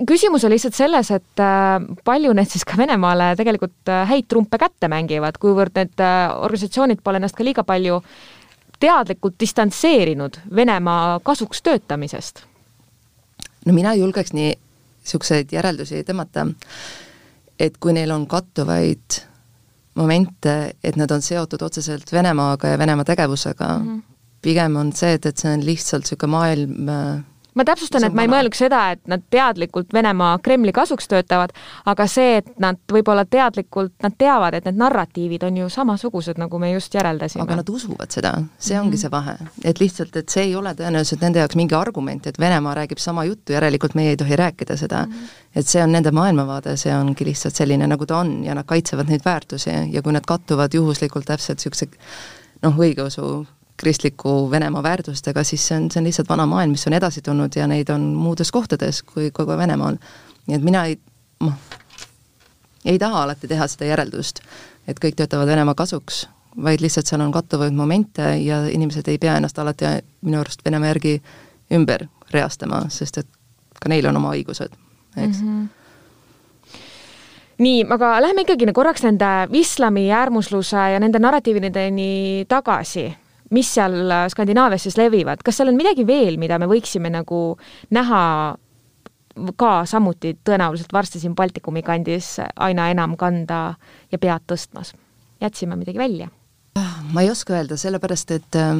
küsimus 0.04 0.44
on 0.44 0.52
lihtsalt 0.52 0.76
selles, 0.76 1.10
et 1.14 1.42
äh, 1.42 1.76
palju 2.04 2.32
need 2.36 2.50
siis 2.50 2.64
ka 2.68 2.76
Venemaale 2.78 3.30
tegelikult 3.38 3.92
äh, 3.92 4.04
häid 4.10 4.28
trumpe 4.28 4.58
kätte 4.60 4.90
mängivad, 4.92 5.38
kuivõrd 5.40 5.76
need 5.78 6.02
äh, 6.04 6.32
organisatsioonid 6.36 7.00
pole 7.04 7.20
ennast 7.20 7.36
ka 7.36 7.46
liiga 7.46 7.64
palju 7.66 8.02
teadlikult 8.82 9.38
distantseerinud 9.40 10.42
Venemaa 10.54 11.20
kasuks 11.24 11.62
töötamisest? 11.64 12.44
no 13.66 13.72
mina 13.72 13.94
ei 13.96 14.02
julgeks 14.04 14.34
nii 14.36 14.52
niisuguseid 15.06 15.52
järeldusi 15.54 16.02
tõmmata, 16.06 16.48
et 17.62 17.78
kui 17.78 17.94
neil 17.94 18.10
on 18.10 18.26
kattuvaid 18.26 19.20
momente, 19.96 20.54
et 20.84 20.98
nad 20.98 21.10
on 21.14 21.22
seotud 21.22 21.62
otseselt 21.62 22.12
Venemaaga 22.12 22.74
ja 22.74 22.78
Venemaa 22.78 23.04
tegevusega 23.04 23.68
mm, 23.78 23.86
-hmm. 23.86 24.02
pigem 24.42 24.76
on 24.76 24.92
see, 24.92 25.12
et, 25.12 25.26
et 25.26 25.36
see 25.36 25.52
on 25.52 25.64
lihtsalt 25.64 26.04
niisugune 26.04 26.30
maailm 26.30 26.90
ma 27.56 27.64
täpsustan, 27.64 28.04
et 28.06 28.14
ma 28.16 28.24
ei 28.26 28.30
mõelnud 28.30 28.56
seda, 28.56 28.82
et 28.94 29.02
nad 29.10 29.22
teadlikult 29.32 29.92
Venemaa 29.96 30.36
Kremli 30.44 30.74
kasuks 30.76 31.08
töötavad, 31.10 31.54
aga 31.88 32.06
see, 32.10 32.40
et 32.42 32.50
nad 32.62 32.78
võib-olla 32.92 33.24
teadlikult, 33.28 33.94
nad 34.04 34.16
teavad, 34.18 34.58
et 34.58 34.68
need 34.68 34.78
narratiivid 34.80 35.46
on 35.48 35.62
ju 35.62 35.70
samasugused, 35.72 36.40
nagu 36.40 36.60
me 36.62 36.72
just 36.74 36.94
järeldasime. 36.94 37.46
aga 37.46 37.60
nad 37.62 37.72
usuvad 37.72 38.12
seda, 38.12 38.34
see 38.58 38.78
ongi 38.78 38.88
mm 38.88 38.94
-hmm. 38.94 39.00
see 39.00 39.10
vahe. 39.10 39.36
et 39.64 39.80
lihtsalt, 39.80 40.16
et 40.16 40.28
see 40.28 40.44
ei 40.44 40.56
ole 40.56 40.74
tõenäoliselt 40.74 41.20
nende 41.20 41.38
jaoks 41.38 41.56
mingi 41.56 41.74
argument, 41.74 42.26
et 42.26 42.38
Venemaa 42.38 42.74
räägib 42.74 42.98
sama 42.98 43.24
juttu, 43.24 43.52
järelikult 43.52 43.94
meie 43.94 44.10
ei 44.10 44.16
tohi 44.16 44.36
rääkida 44.36 44.76
seda 44.76 45.06
mm. 45.06 45.12
-hmm. 45.12 45.28
et 45.54 45.66
see 45.66 45.82
on 45.82 45.92
nende 45.92 46.10
maailmavaade, 46.10 46.76
see 46.76 46.96
ongi 46.96 47.24
lihtsalt 47.24 47.54
selline, 47.54 47.86
nagu 47.86 48.06
ta 48.06 48.18
on 48.18 48.44
ja 48.44 48.54
nad 48.54 48.64
kaitsevad 48.64 49.08
neid 49.08 49.24
väärtusi 49.24 49.70
ja 49.90 50.02
kui 50.02 50.12
nad 50.12 50.24
kattuvad 50.26 50.74
juhuslikult 50.74 51.24
täpselt 51.24 51.58
niisuguse 51.58 51.88
noh, 52.62 52.74
õigeusu 52.76 53.46
kristliku 53.76 54.50
Venemaa 54.50 54.82
väärtustega, 54.82 55.44
siis 55.44 55.68
see 55.68 55.76
on, 55.76 55.90
see 55.90 56.00
on 56.00 56.06
lihtsalt 56.08 56.28
vana 56.28 56.46
maailm, 56.46 56.72
mis 56.76 56.86
on 56.86 56.96
edasi 56.96 57.22
tulnud 57.22 57.56
ja 57.56 57.66
neid 57.66 57.90
on 57.92 58.00
muudes 58.14 58.52
kohtades 58.52 59.02
kui 59.02 59.30
kogu 59.30 59.56
Venemaal. 59.58 59.98
nii 60.46 60.56
et 60.56 60.62
mina 60.62 60.84
ei, 60.84 60.98
noh, 61.40 61.54
ei 62.84 62.98
taha 62.98 63.22
alati 63.22 63.48
teha 63.48 63.66
seda 63.68 63.90
järeldust, 63.90 64.40
et 64.88 65.00
kõik 65.02 65.18
töötavad 65.18 65.48
Venemaa 65.50 65.74
kasuks, 65.74 66.26
vaid 66.62 66.80
lihtsalt 66.80 67.06
seal 67.06 67.20
on 67.20 67.32
kattuvaid 67.32 67.74
momente 67.74 68.36
ja 68.44 68.64
inimesed 68.66 69.08
ei 69.08 69.18
pea 69.18 69.36
ennast 69.36 69.58
alati 69.58 69.98
minu 70.22 70.40
arust 70.40 70.64
Venemaa 70.64 70.94
järgi 70.94 71.16
ümber 71.74 72.06
reastama, 72.32 72.86
sest 72.88 73.18
et 73.18 73.28
ka 73.80 73.90
neil 73.92 74.06
on 74.06 74.16
oma 74.16 74.32
õigused, 74.36 74.72
eks 75.16 75.42
mm. 75.42 75.48
-hmm 75.48 75.66
nii, 77.58 77.86
aga 77.88 78.20
lähme 78.20 78.42
ikkagi 78.44 78.66
korraks 78.72 79.02
nende 79.02 79.48
islami 79.56 80.10
äärmusluse 80.12 80.76
ja 80.92 81.00
nende 81.00 81.18
narratiivideni 81.18 82.44
tagasi 82.48 83.06
mis 83.50 83.72
seal 83.74 84.10
äh, 84.10 84.26
Skandinaavias 84.32 84.86
siis 84.88 84.98
levivad, 84.98 85.42
kas 85.44 85.60
seal 85.60 85.70
on 85.70 85.78
midagi 85.78 86.06
veel, 86.06 86.38
mida 86.40 86.58
me 86.58 86.68
võiksime 86.70 87.10
nagu 87.12 87.58
näha 87.94 88.22
ka 89.60 89.72
samuti 89.84 90.32
tõenäoliselt 90.44 90.92
varsti 90.92 91.20
siin 91.20 91.34
Baltikumi 91.36 91.82
kandis 91.84 92.38
aina 92.40 92.88
enam 92.90 93.16
kanda 93.20 93.76
ja 94.12 94.18
pead 94.18 94.46
tõstmas? 94.48 94.94
jätsime 95.40 95.76
midagi 95.76 95.98
välja? 95.98 96.28
ma 97.12 97.22
ei 97.22 97.30
oska 97.30 97.54
öelda, 97.54 97.76
sellepärast 97.76 98.30
et 98.30 98.56
äh, 98.56 98.76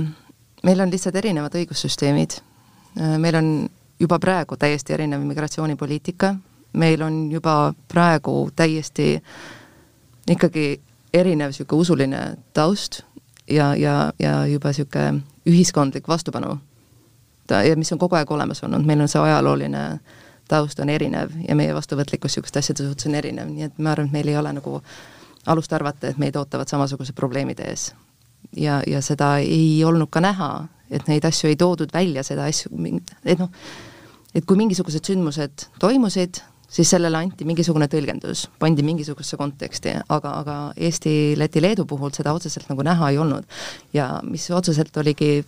meil 0.64 0.80
on 0.80 0.90
lihtsalt 0.90 1.16
erinevad 1.16 1.54
õigussüsteemid. 1.56 2.40
Äh, 3.00 3.16
meil 3.18 3.36
on 3.38 3.50
juba 4.00 4.18
praegu 4.18 4.56
täiesti 4.56 4.92
erinev 4.92 5.22
immigratsioonipoliitika, 5.24 6.34
meil 6.76 7.02
on 7.02 7.30
juba 7.32 7.72
praegu 7.88 8.50
täiesti 8.56 9.14
ikkagi 10.28 10.66
erinev 11.14 11.52
niisugune 11.52 11.80
usuline 11.80 12.22
taust 12.52 13.02
ja, 13.50 13.74
ja, 13.74 14.12
ja 14.18 14.46
juba 14.46 14.68
niisugune 14.68 15.22
ühiskondlik 15.46 16.08
vastupanu. 16.08 16.58
ta, 17.46 17.62
ja 17.62 17.76
mis 17.76 17.92
on 17.92 17.98
kogu 17.98 18.14
aeg 18.14 18.30
olemas 18.30 18.62
olnud, 18.64 18.86
meil 18.86 19.00
on 19.00 19.08
see 19.08 19.20
ajalooline 19.20 20.00
taust 20.48 20.80
on 20.80 20.88
erinev 20.88 21.30
ja 21.48 21.54
meie 21.54 21.74
vastuvõtlikkus 21.74 22.30
niisuguste 22.30 22.58
asjade 22.58 22.86
suhtes 22.86 23.06
on 23.06 23.14
erinev, 23.14 23.50
nii 23.50 23.68
et 23.68 23.78
ma 23.78 23.92
arvan, 23.92 24.06
et 24.06 24.12
meil 24.12 24.28
ei 24.28 24.38
ole 24.38 24.52
nagu 24.52 24.80
alust 25.46 25.72
arvata, 25.72 26.08
et 26.08 26.18
meid 26.18 26.36
ootavad 26.36 26.68
samasugused 26.70 27.14
probleemid 27.14 27.60
ees. 27.60 27.92
ja, 28.56 28.82
ja 28.86 29.02
seda 29.02 29.36
ei 29.38 29.84
olnud 29.84 30.10
ka 30.10 30.20
näha, 30.20 30.66
et 30.90 31.08
neid 31.08 31.24
asju 31.24 31.50
ei 31.50 31.56
toodud 31.56 31.92
välja, 31.94 32.22
seda 32.22 32.46
asju, 32.46 32.70
et 33.24 33.38
noh, 33.38 33.50
et 34.34 34.44
kui 34.44 34.56
mingisugused 34.56 35.04
sündmused 35.06 35.66
toimusid, 35.80 36.42
siis 36.68 36.90
sellele 36.90 37.18
anti 37.18 37.46
mingisugune 37.46 37.88
tõlgendus, 37.90 38.46
pandi 38.60 38.84
mingisugusesse 38.86 39.38
konteksti, 39.40 39.94
aga, 40.12 40.32
aga 40.42 40.56
Eesti, 40.76 41.36
Läti, 41.38 41.62
Leedu 41.62 41.86
puhul 41.88 42.14
seda 42.16 42.34
otseselt 42.36 42.70
nagu 42.70 42.84
näha 42.86 43.10
ei 43.12 43.18
olnud. 43.22 43.46
ja 43.94 44.08
mis 44.26 44.48
otseselt 44.50 44.96
oligi 44.96 45.44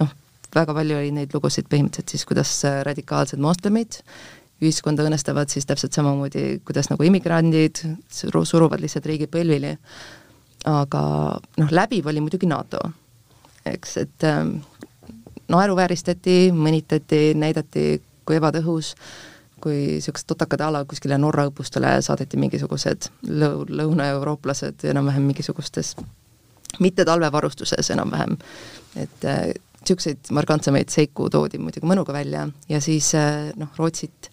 noh, 0.00 0.12
väga 0.54 0.74
palju 0.76 0.98
oli 0.98 1.14
neid 1.16 1.34
lugusid 1.34 1.70
põhimõtteliselt 1.70 2.14
siis, 2.14 2.26
kuidas 2.28 2.52
radikaalsed 2.86 3.40
moslemid 3.40 4.02
ühiskonda 4.60 5.06
õõnestavad 5.06 5.48
siis 5.48 5.64
täpselt 5.64 5.96
samamoodi, 5.96 6.60
kuidas 6.64 6.90
nagu 6.90 7.04
immigrandid 7.06 7.80
suruvad 8.12 8.82
lihtsalt 8.82 9.06
riigi 9.08 9.30
põlvili. 9.30 9.76
aga 10.68 11.02
noh, 11.56 11.70
läbiv 11.72 12.10
oli 12.12 12.20
muidugi 12.20 12.46
NATO, 12.46 12.82
eks, 13.64 13.96
et 13.96 14.28
ähm, 14.28 14.58
naeruvääristati, 15.48 16.52
mõnitati, 16.52 17.32
näidati 17.40 18.02
kui 18.28 18.36
ebatõhus 18.36 18.92
äh, 18.92 19.29
kui 19.62 19.76
niisugused 19.96 20.28
totakad 20.30 20.62
a 20.64 20.70
la 20.72 20.84
kuskile 20.88 21.18
Norra 21.18 21.46
õppustele 21.50 21.96
saadeti 22.04 22.40
mingisugused 22.40 23.10
lõu-, 23.26 23.66
lõunaeurooplased 23.68 24.86
enam-vähem 24.90 25.28
mingisugustes 25.30 25.94
mitte 26.78 27.04
talvevarustuses 27.04 27.90
enam-vähem, 27.90 28.36
et 28.96 29.26
niisuguseid 29.26 30.22
äh, 30.22 30.34
markantsemaid 30.36 30.92
seiku 30.92 31.28
toodi 31.32 31.58
muidugi 31.58 31.88
mõnuga 31.88 32.14
välja 32.14 32.46
ja 32.68 32.80
siis 32.84 33.12
äh, 33.18 33.50
noh, 33.58 33.72
Rootsit 33.78 34.30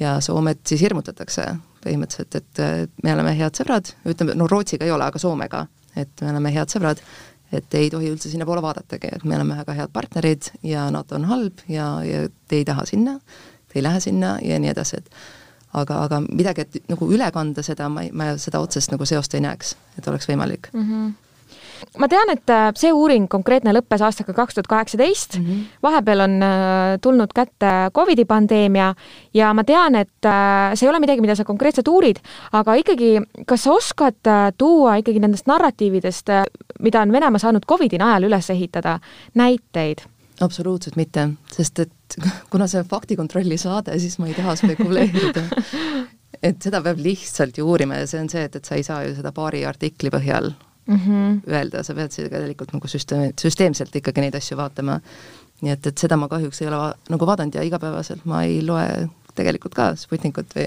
ja 0.00 0.16
Soomet 0.24 0.64
siis 0.66 0.82
hirmutatakse 0.84 1.46
põhimõtteliselt, 1.84 2.40
et 2.40 2.62
äh, 2.64 2.74
me 3.04 3.14
oleme 3.14 3.34
head 3.36 3.60
sõbrad, 3.60 3.92
ütleme, 4.08 4.36
no 4.38 4.48
Rootsiga 4.50 4.86
ei 4.86 4.94
ole, 4.94 5.06
aga 5.10 5.20
Soomega, 5.20 5.66
et 5.96 6.24
me 6.24 6.32
oleme 6.32 6.54
head 6.54 6.72
sõbrad, 6.72 7.02
et 7.54 7.74
ei 7.78 7.90
tohi 7.92 8.08
üldse 8.10 8.30
sinnapoole 8.32 8.62
vaadatagi, 8.64 9.12
et 9.18 9.26
me 9.28 9.36
oleme 9.36 9.58
väga 9.60 9.76
head 9.78 9.92
partnerid 9.94 10.48
ja 10.66 10.88
NATO 10.94 11.18
on 11.18 11.28
halb 11.30 11.66
ja, 11.70 11.88
ja 12.06 12.24
te 12.48 12.62
ei 12.62 12.64
taha 12.66 12.86
sinna 12.88 13.18
ei 13.74 13.82
lähe 13.82 14.00
sinna 14.00 14.36
ja 14.42 14.58
nii 14.58 14.72
edasi, 14.74 15.02
et 15.02 15.10
aga, 15.74 16.04
aga 16.06 16.22
midagi, 16.26 16.66
et 16.66 16.88
nagu 16.92 17.10
üle 17.10 17.30
kanda 17.34 17.62
seda, 17.66 17.88
ma 17.90 18.06
ei, 18.06 18.12
ma 18.12 18.34
seda 18.40 18.62
otsest 18.62 18.94
nagu 18.94 19.06
seost 19.08 19.34
ei 19.34 19.44
näeks, 19.44 19.76
et 19.98 20.08
oleks 20.08 20.30
võimalik 20.30 20.70
mm. 20.72 20.88
-hmm 20.88 21.12
ma 21.98 22.08
tean, 22.10 22.30
et 22.32 22.50
äh, 22.50 22.68
see 22.78 22.92
uuring 22.94 23.26
konkreetne 23.30 23.74
lõppes 23.74 24.02
aastaga 24.04 24.34
kaks 24.36 24.56
tuhat 24.56 24.70
kaheksateist, 24.70 25.38
mhm. 25.40 25.66
vahepeal 25.84 26.24
on 26.26 26.36
äh, 26.42 26.94
tulnud 27.04 27.34
kätte 27.34 27.72
Covidi 27.94 28.24
pandeemia 28.28 28.92
ja 29.34 29.52
ma 29.56 29.64
tean, 29.68 29.98
et 30.00 30.28
äh, 30.28 30.72
see 30.74 30.88
ei 30.88 30.92
ole 30.92 31.02
midagi, 31.02 31.24
mida 31.24 31.36
sa 31.38 31.44
konkreetselt 31.44 31.88
uurid, 31.90 32.22
aga 32.52 32.78
ikkagi, 32.80 33.18
kas 33.46 33.66
sa 33.66 33.76
oskad 33.76 34.32
tuua 34.58 34.96
ikkagi 35.02 35.22
nendest 35.22 35.48
narratiividest, 35.50 36.32
mida 36.84 37.04
on 37.04 37.12
Venemaa 37.12 37.42
saanud 37.42 37.66
Covidi 37.68 38.00
najal 38.00 38.30
üles 38.30 38.50
ehitada, 38.54 38.98
näiteid? 39.38 40.06
Absoluutselt 40.40 40.96
mitte, 40.96 41.28
sest 41.52 41.84
et 41.84 42.18
kuna 42.52 42.66
see 42.70 42.82
on 42.82 42.90
faktikontrolli 42.90 43.58
saade, 43.60 43.98
siis 44.02 44.18
ma 44.18 44.28
ei 44.30 44.36
taha 44.36 44.56
spekuleerida. 44.58 45.44
et 46.48 46.60
seda 46.62 46.82
peab 46.84 47.00
lihtsalt 47.00 47.58
ju 47.58 47.66
uurima 47.70 48.02
ja 48.02 48.06
see 48.10 48.20
on 48.20 48.30
see, 48.32 48.44
et, 48.48 48.56
et 48.56 48.64
sa 48.64 48.78
ei 48.78 48.86
saa 48.86 49.04
ju 49.06 49.14
seda 49.16 49.32
paari 49.32 49.64
artikli 49.64 50.10
põhjal 50.12 50.50
mm 50.86 50.96
-hmm. 50.96 51.40
öelda, 51.52 51.82
sa 51.82 51.94
pead 51.94 52.12
seda 52.12 52.28
tegelikult 52.28 52.72
nagu 52.72 52.88
süsteem, 52.88 53.32
süsteemselt 53.40 53.96
ikkagi 53.96 54.20
neid 54.20 54.34
asju 54.34 54.56
vaatama. 54.56 55.00
nii 55.62 55.72
et, 55.72 55.86
et 55.86 55.98
seda 55.98 56.16
ma 56.16 56.28
kahjuks 56.28 56.60
ei 56.62 56.68
ole 56.68 56.76
va 56.76 56.94
nagu 57.08 57.26
vaadanud 57.26 57.54
ja 57.54 57.62
igapäevaselt 57.62 58.24
ma 58.24 58.42
ei 58.42 58.62
loe 58.66 59.08
tegelikult 59.34 59.74
ka 59.74 59.94
Sputnikut 59.96 60.54
või 60.54 60.66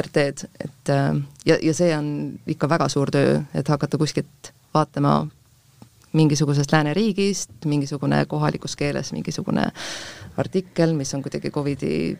RT-d, 0.00 0.48
et 0.64 0.88
äh, 0.88 1.16
ja, 1.46 1.58
ja 1.62 1.74
see 1.74 1.90
on 1.96 2.38
ikka 2.46 2.68
väga 2.68 2.88
suur 2.88 3.10
töö, 3.10 3.42
et 3.54 3.68
hakata 3.68 3.98
kuskilt 3.98 4.52
vaatama 4.74 5.26
mingisugusest 6.12 6.72
lääneriigist, 6.72 7.50
mingisugune 7.64 8.24
kohalikus 8.26 8.76
keeles 8.76 9.12
mingisugune 9.12 9.68
artikkel, 10.36 10.94
mis 10.94 11.14
on 11.14 11.22
kuidagi 11.22 11.50
Covidi 11.50 12.18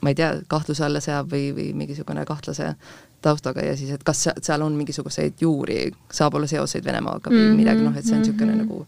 ma 0.00 0.10
ei 0.10 0.14
tea, 0.14 0.32
kahtluse 0.48 0.84
alla 0.84 1.00
seab 1.00 1.30
või, 1.32 1.50
või 1.56 1.70
mingisugune 1.76 2.24
kahtlase 2.28 2.74
taustaga 3.22 3.64
ja 3.64 3.76
siis, 3.76 3.92
et 3.94 4.04
kas 4.04 4.26
seal 4.42 4.64
on 4.64 4.76
mingisuguseid 4.78 5.40
juuri, 5.40 5.90
saab 6.12 6.36
olla 6.38 6.48
seoseid 6.50 6.84
Venemaaga 6.84 7.30
või 7.30 7.38
mm 7.38 7.48
-hmm, 7.48 7.62
midagi, 7.62 7.84
noh, 7.84 7.96
et 7.96 8.04
see 8.04 8.16
on 8.16 8.22
niisugune 8.24 8.52
mm 8.52 8.60
-hmm. 8.60 8.68
nagu 8.68 8.86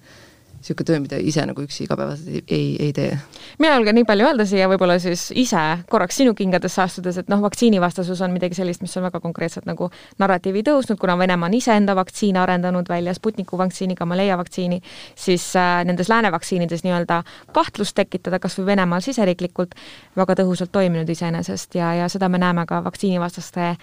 niisugune 0.63 0.87
töö, 0.87 1.01
mida 1.03 1.19
ise 1.19 1.45
nagu 1.47 1.63
üksi 1.65 1.85
igapäevaselt 1.85 2.29
ei, 2.31 2.43
ei, 2.49 2.77
ei 2.87 2.93
tee. 2.97 3.19
mina 3.59 3.75
julgen 3.77 3.99
nii 3.99 4.07
palju 4.09 4.27
öelda 4.29 4.47
siia 4.49 4.69
võib-olla 4.71 4.99
siis 5.03 5.29
ise 5.35 5.63
korraks 5.91 6.21
sinu 6.23 6.35
kingadesse 6.39 6.83
astudes, 6.83 7.19
et 7.19 7.29
noh, 7.33 7.43
vaktsiinivastasus 7.43 8.23
on 8.23 8.33
midagi 8.35 8.57
sellist, 8.59 8.83
mis 8.85 8.95
on 8.97 9.07
väga 9.09 9.21
konkreetselt 9.21 9.67
nagu 9.67 9.91
narratiivi 10.23 10.63
tõusnud, 10.67 11.01
kuna 11.01 11.19
Venemaa 11.19 11.51
on 11.51 11.59
iseenda 11.59 11.97
vaktsiine 11.99 12.41
arendanud 12.43 12.89
välja, 12.89 13.15
Sputniku 13.15 13.59
vaktsiini, 13.59 13.99
Gamaleya 13.99 14.39
vaktsiini, 14.39 14.81
siis 15.19 15.51
äh, 15.57 15.83
nendes 15.89 16.09
lääne 16.09 16.33
vaktsiinides 16.33 16.87
nii-öelda 16.87 17.23
kahtlust 17.53 17.97
tekitada 17.99 18.39
kas 18.43 18.59
või 18.59 18.73
Venemaal 18.73 19.05
siseriiklikult 19.05 19.75
väga 20.17 20.39
tõhusalt 20.43 20.73
toiminud 20.73 21.09
iseenesest 21.11 21.75
ja, 21.75 21.95
ja 22.03 22.09
seda 22.13 22.31
me 22.33 22.41
näeme 22.43 22.67
ka 22.67 22.85
vaktsiinivastaste 22.85 23.75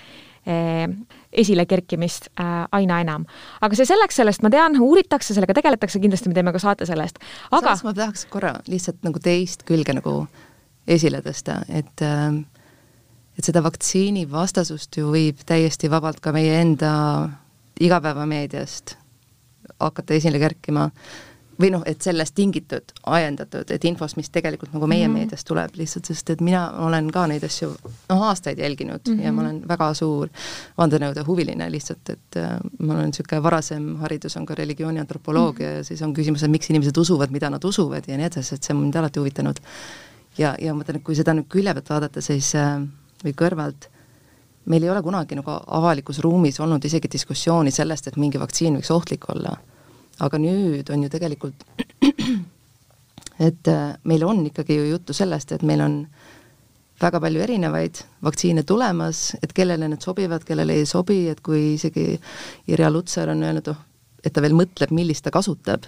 Eh, 0.47 0.87
esile 1.35 1.65
kerkimist 1.67 2.29
äh, 2.39 2.63
aina 2.71 3.01
enam. 3.03 3.25
aga 3.61 3.75
see 3.75 3.85
selleks, 3.85 4.15
sellest 4.17 4.41
ma 4.41 4.49
tean, 4.49 4.77
uuritakse, 4.81 5.33
sellega 5.35 5.53
tegeletakse, 5.57 5.99
kindlasti 5.99 6.31
me 6.31 6.37
teeme 6.37 6.53
ka 6.55 6.61
saate 6.63 6.87
sellest, 6.87 7.19
aga 7.51 7.73
samas 7.73 7.83
ma 7.83 7.93
tahaks 7.97 8.23
korra 8.31 8.53
lihtsalt 8.71 9.03
nagu 9.03 9.19
teist 9.21 9.65
külge 9.67 9.93
nagu 9.93 10.13
esile 10.87 11.19
tõsta, 11.25 11.59
et 11.67 12.05
äh, 12.07 12.39
et 13.37 13.51
seda 13.51 13.61
vaktsiini 13.67 14.25
vastasust 14.31 14.95
ju 14.97 15.11
võib 15.11 15.43
täiesti 15.45 15.91
vabalt 15.91 16.23
ka 16.23 16.31
meie 16.35 16.55
enda 16.63 16.93
igapäevameediast 17.83 18.95
hakata 19.75 20.17
esile 20.17 20.39
kerkima 20.39 20.87
või 21.59 21.69
noh, 21.73 21.83
et 21.89 22.01
sellest 22.01 22.35
tingitud, 22.37 22.93
ajendatud, 23.11 23.71
et 23.73 23.85
infost, 23.87 24.17
mis 24.19 24.29
tegelikult 24.31 24.73
nagu 24.73 24.87
meie 24.87 25.07
mm 25.07 25.13
-hmm. 25.13 25.25
meediast 25.25 25.47
tuleb 25.47 25.75
lihtsalt, 25.75 26.05
sest 26.05 26.29
et 26.29 26.41
mina 26.41 26.61
olen 26.85 27.11
ka 27.11 27.25
neid 27.27 27.43
asju 27.43 27.69
noh, 27.83 28.23
aastaid 28.29 28.59
jälginud 28.59 29.01
mm 29.07 29.13
-hmm. 29.13 29.23
ja 29.25 29.31
ma 29.31 29.41
olen 29.41 29.61
väga 29.67 29.93
suur 29.93 30.29
vandenõude 30.77 31.25
huviline 31.27 31.71
lihtsalt, 31.71 32.09
et 32.09 32.37
äh, 32.37 32.59
mul 32.79 32.95
on 32.95 33.05
niisugune 33.05 33.43
varasem 33.43 33.95
haridus 33.95 34.37
on 34.37 34.45
ka 34.45 34.55
religiooniantropoloogia 34.55 35.67
mm 35.67 35.73
-hmm. 35.73 35.77
ja 35.77 35.83
siis 35.83 36.01
on 36.01 36.13
küsimus, 36.13 36.43
et 36.43 36.51
miks 36.51 36.69
inimesed 36.69 36.97
usuvad, 36.97 37.31
mida 37.31 37.49
nad 37.49 37.63
usuvad 37.63 38.03
ja 38.07 38.17
nii 38.17 38.25
edasi, 38.25 38.55
et 38.55 38.63
see 38.63 38.75
on 38.75 38.81
mind 38.81 38.95
alati 38.95 39.19
huvitanud. 39.19 39.59
ja, 40.37 40.55
ja 40.61 40.73
ma 40.73 40.83
mõtlen, 40.83 40.95
et 40.95 41.03
kui 41.03 41.15
seda 41.15 41.33
nüüd 41.33 41.47
külje 41.49 41.73
pealt 41.73 41.89
vaadata, 41.89 42.21
siis 42.21 42.55
äh, 42.55 42.81
või 43.25 43.33
kõrvalt, 43.33 43.89
meil 44.65 44.83
ei 44.83 44.89
ole 44.89 45.01
kunagi 45.01 45.35
nagu 45.35 45.51
avalikus 45.67 46.19
ruumis 46.19 46.59
olnud 46.59 46.85
isegi 46.85 47.07
diskussiooni 47.11 47.71
sellest, 47.71 48.07
et 48.07 48.17
mingi 48.17 48.39
vaktsiin 48.39 48.75
võiks 48.77 48.91
ohtlik 48.91 49.29
olla 49.29 49.57
aga 50.19 50.39
nüüd 50.41 50.89
on 50.93 51.03
ju 51.05 51.09
tegelikult, 51.11 51.65
et 53.49 53.71
äh, 53.71 53.85
meil 54.03 54.25
on 54.27 54.43
ikkagi 54.49 54.79
ju 54.79 54.89
juttu 54.91 55.15
sellest, 55.15 55.53
et 55.55 55.63
meil 55.63 55.83
on 55.85 56.01
väga 56.99 57.19
palju 57.23 57.43
erinevaid 57.43 58.01
vaktsiine 58.25 58.63
tulemas, 58.67 59.35
et 59.43 59.53
kellele 59.55 59.87
need 59.87 60.03
sobivad, 60.03 60.43
kellele 60.47 60.75
ei 60.81 60.87
sobi, 60.89 61.21
et 61.31 61.39
kui 61.45 61.75
isegi 61.75 62.11
Irja 62.67 62.89
Lutsar 62.91 63.31
on 63.31 63.43
öelnud, 63.43 63.71
oh, 63.71 63.79
et 64.23 64.35
ta 64.35 64.43
veel 64.43 64.57
mõtleb, 64.57 64.91
millist 64.95 65.23
ta 65.23 65.31
kasutab, 65.31 65.87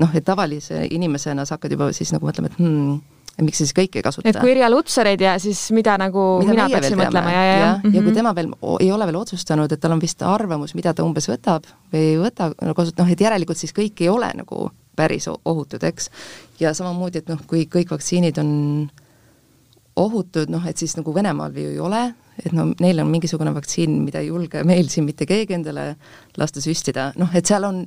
noh, 0.00 0.12
et 0.16 0.26
tavalise 0.26 0.84
inimesena 0.90 1.46
sa 1.46 1.56
hakkad 1.56 1.76
juba 1.76 1.90
siis 1.96 2.12
nagu 2.12 2.28
mõtlema, 2.28 2.52
et 2.52 2.60
hmm, 2.60 3.00
miks 3.40 3.60
siis 3.62 3.72
kõike 3.76 4.00
ei 4.00 4.04
kasuta. 4.04 4.28
et 4.28 4.38
kui 4.40 4.52
Irja 4.52 4.70
Lutsar 4.70 5.08
ei 5.10 5.18
tea, 5.20 5.36
siis 5.42 5.62
mida 5.76 5.96
nagu 6.00 6.24
mida 6.42 6.54
mina 6.54 6.68
peaksin 6.72 6.98
mõtlema 6.98 7.32
ja, 7.32 7.42
ja, 7.44 7.52
ja, 7.52 7.58
ja, 7.60 7.72
mm 7.76 7.90
-hmm. 7.90 8.04
kui 8.04 8.14
tema 8.14 8.34
veel 8.34 8.52
ei 8.80 8.92
ole 8.92 9.06
veel 9.06 9.20
otsustanud, 9.20 9.72
et 9.72 9.80
tal 9.80 9.92
on 9.92 10.02
vist 10.02 10.22
arvamus, 10.22 10.74
mida 10.74 10.94
ta 10.94 11.04
umbes 11.04 11.28
võtab 11.28 11.68
või 11.92 12.04
ei 12.12 12.18
võta, 12.18 12.52
nagu 12.60 12.86
noh, 12.98 13.10
et 13.10 13.20
järelikult 13.20 13.58
siis 13.58 13.72
kõik 13.76 14.00
ei 14.00 14.08
ole 14.08 14.30
nagu 14.34 14.70
päris 14.96 15.28
ohutud, 15.28 15.82
eks. 15.82 16.10
ja 16.60 16.74
samamoodi, 16.74 17.18
et 17.18 17.28
noh, 17.28 17.40
kui 17.46 17.68
kõik 17.70 17.90
vaktsiinid 17.90 18.38
on 18.38 18.90
ohutud, 19.96 20.50
noh 20.52 20.66
et 20.66 20.76
siis 20.76 20.96
nagu 20.96 21.14
Venemaal 21.14 21.56
ju 21.56 21.70
ei 21.70 21.80
ole, 21.80 22.02
et 22.44 22.52
no 22.56 22.70
neil 22.80 23.00
on 23.00 23.10
mingisugune 23.10 23.54
vaktsiin, 23.54 24.02
mida 24.04 24.22
ei 24.22 24.30
julge 24.30 24.64
meil 24.64 24.88
siin 24.88 25.04
mitte 25.08 25.26
keegi 25.26 25.54
endale 25.54 25.94
lasta 26.40 26.60
süstida, 26.60 27.12
noh 27.20 27.34
et 27.34 27.46
seal 27.46 27.64
on 27.68 27.84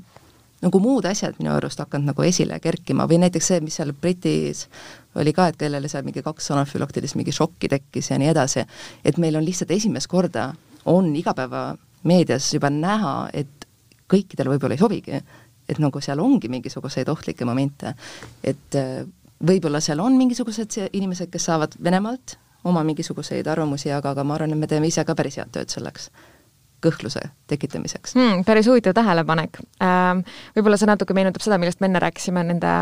nagu 0.64 0.80
muud 0.80 1.06
asjad 1.10 1.38
minu 1.40 1.52
arust 1.54 1.82
hakanud 1.84 2.14
nagu 2.14 2.26
esile 2.26 2.60
kerkima 2.64 3.08
või 3.10 3.20
näiteks 3.24 3.50
see, 3.52 3.64
mis 3.64 3.78
seal 3.80 3.94
Britis 3.94 4.68
oli 5.20 5.34
ka, 5.36 5.50
et 5.52 5.58
kellele 5.60 5.90
seal 5.92 6.06
mingi 6.08 6.24
kaks 6.26 6.52
anafülaktilist 6.56 7.18
mingi 7.20 7.34
šokki 7.36 7.70
tekkis 7.72 8.12
ja 8.12 8.20
nii 8.22 8.32
edasi, 8.32 8.64
et 9.06 9.20
meil 9.22 9.38
on 9.40 9.46
lihtsalt 9.46 9.72
esimest 9.76 10.10
korda 10.12 10.52
on 10.90 11.12
igapäevameedias 11.16 12.54
juba 12.56 12.72
näha, 12.74 13.16
et 13.34 13.68
kõikidel 14.12 14.52
võib-olla 14.54 14.78
ei 14.78 14.84
sobigi, 14.84 15.20
et 15.70 15.80
nagu 15.80 16.02
seal 16.04 16.22
ongi 16.24 16.52
mingisuguseid 16.52 17.10
ohtlikke 17.12 17.48
momente, 17.48 17.94
et 18.44 18.80
äh, 18.80 19.04
võib-olla 19.44 19.82
seal 19.84 20.02
on 20.04 20.18
mingisugused 20.20 20.80
inimesed, 20.92 21.32
kes 21.32 21.50
saavad 21.50 21.76
Venemaalt 21.84 22.38
oma 22.64 22.84
mingisuguseid 22.88 23.48
arvamusi, 23.48 23.92
aga, 23.92 24.14
aga 24.14 24.24
ma 24.24 24.38
arvan, 24.38 24.56
et 24.56 24.60
me 24.60 24.70
teeme 24.72 24.88
ise 24.88 25.04
ka 25.04 25.16
päris 25.16 25.40
head 25.40 25.52
tööd 25.56 25.72
selleks 25.72 26.10
kõhkluse 26.84 27.24
tekitamiseks 27.52 28.18
hmm,. 28.18 28.44
päris 28.48 28.70
huvitav 28.70 28.96
tähelepanek 28.98 29.62
ähm,. 29.84 30.26
Võib-olla 30.58 30.78
see 30.80 30.90
natuke 30.90 31.16
meenutab 31.18 31.44
seda, 31.46 31.58
millest 31.62 31.82
me 31.82 31.90
enne 31.90 32.02
rääkisime, 32.04 32.44
nende 32.48 32.74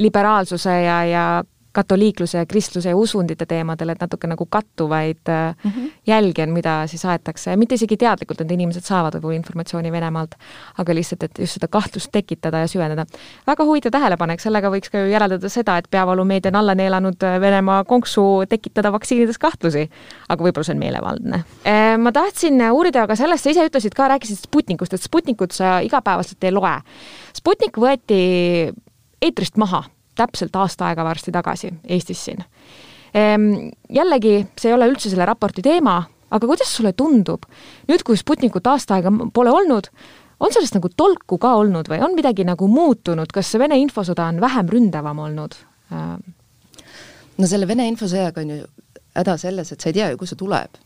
liberaalsuse 0.00 0.76
ja, 0.84 0.98
ja 1.08 1.24
katoliikluse 1.72 2.38
ja 2.38 2.46
kristluse 2.46 2.88
ja 2.88 2.96
usundite 2.96 3.46
teemadel, 3.46 3.92
et 3.92 4.00
natuke 4.02 4.26
nagu 4.26 4.46
kattuvaid 4.46 5.28
mm 5.28 5.70
-hmm. 5.70 5.90
jälgi 6.06 6.42
on, 6.42 6.50
mida 6.50 6.86
siis 6.86 7.04
aetakse 7.04 7.56
mitte 7.56 7.74
isegi 7.74 7.96
teadlikult, 7.96 8.40
et 8.40 8.50
inimesed 8.50 8.82
saavad 8.82 9.14
võib-olla 9.14 9.36
informatsiooni 9.36 9.92
Venemaalt, 9.92 10.34
aga 10.78 10.94
lihtsalt, 10.94 11.22
et 11.22 11.38
just 11.38 11.52
seda 11.52 11.68
kahtlust 11.68 12.12
tekitada 12.12 12.58
ja 12.58 12.68
süvendada. 12.68 13.06
väga 13.46 13.64
huvitav 13.64 13.90
tähelepanek, 13.90 14.40
sellega 14.40 14.70
võiks 14.70 14.90
ka 14.90 14.98
ju 14.98 15.10
järeldada 15.10 15.48
seda, 15.48 15.76
et 15.76 15.90
peavoolumeedia 15.90 16.48
on 16.48 16.56
alla 16.56 16.74
neelanud 16.74 17.22
äh, 17.22 17.40
Venemaa 17.40 17.84
konksu 17.84 18.42
tekitada 18.48 18.92
vaktsiinides 18.92 19.38
kahtlusi, 19.38 19.90
aga 20.28 20.44
võib-olla 20.44 20.64
see 20.64 20.74
on 20.74 20.78
meelevaldne. 20.78 21.44
Äh, 21.66 21.98
ma 21.98 22.12
tahtsin 22.12 22.62
uurida 22.72 23.02
aga 23.02 23.16
sellest, 23.16 23.44
sa 23.44 23.50
ise 23.50 23.66
ütlesid 23.66 23.94
ka, 23.94 24.08
rääkisid 24.08 24.36
Sputnikust, 24.36 24.94
et 24.94 25.02
Sputnikut 25.02 25.52
sa 25.52 25.78
igapäevaselt 25.78 26.44
ei 26.44 26.52
loe. 26.52 26.76
Sputnik 27.32 27.78
võeti 27.78 28.20
eetrist 29.22 29.56
maha 29.56 29.84
täpselt 30.18 30.56
aasta 30.56 30.90
aega 30.90 31.04
varsti 31.04 31.32
tagasi 31.32 31.72
Eestis 31.88 32.24
siin. 32.24 32.44
Ehm, 33.14 33.70
jällegi, 33.90 34.40
see 34.58 34.70
ei 34.70 34.76
ole 34.76 34.88
üldse 34.90 35.10
selle 35.10 35.26
raporti 35.26 35.62
teema, 35.62 35.98
aga 36.30 36.46
kuidas 36.46 36.70
sulle 36.76 36.92
tundub, 36.92 37.46
nüüd 37.90 38.04
kui 38.06 38.18
Sputnikut 38.18 38.66
aasta 38.70 38.98
aega 38.98 39.12
pole 39.34 39.50
olnud, 39.54 39.90
on 40.40 40.52
sellest 40.54 40.76
nagu 40.78 40.90
tolku 40.96 41.38
ka 41.40 41.54
olnud 41.60 41.90
või 41.90 42.00
on 42.04 42.14
midagi 42.16 42.46
nagu 42.48 42.68
muutunud, 42.70 43.32
kas 43.34 43.50
see 43.50 43.62
Vene 43.62 43.78
infosõda 43.82 44.28
on 44.30 44.40
vähem 44.42 44.70
ründavam 44.72 45.24
olnud? 45.26 45.56
Ehm. 45.92 46.22
no 47.38 47.50
selle 47.50 47.68
Vene 47.68 47.88
infosõjaga 47.90 48.44
on 48.44 48.54
ju 48.54 48.62
häda 49.16 49.36
selles, 49.40 49.72
et 49.72 49.82
sa 49.82 49.90
ei 49.90 49.98
tea 49.98 50.12
ju, 50.12 50.20
kust 50.20 50.34
see 50.34 50.40
tuleb. 50.40 50.80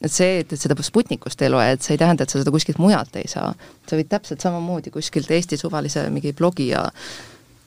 et 0.00 0.12
see, 0.12 0.38
et, 0.40 0.52
et 0.52 0.60
seda 0.60 0.74
Sputnikust 0.82 1.42
ei 1.42 1.50
loe, 1.52 1.66
et 1.74 1.82
see 1.84 1.94
ei 1.94 2.00
tähenda, 2.00 2.24
et 2.24 2.32
sa 2.32 2.40
seda 2.40 2.52
kuskilt 2.54 2.78
mujalt 2.82 3.16
ei 3.20 3.28
saa. 3.28 3.52
sa 3.86 3.98
võid 3.98 4.08
täpselt 4.10 4.40
samamoodi 4.40 4.90
kuskilt 4.90 5.30
Eesti 5.30 5.58
suvalise 5.60 6.08
mingi 6.10 6.32
blogija 6.32 6.88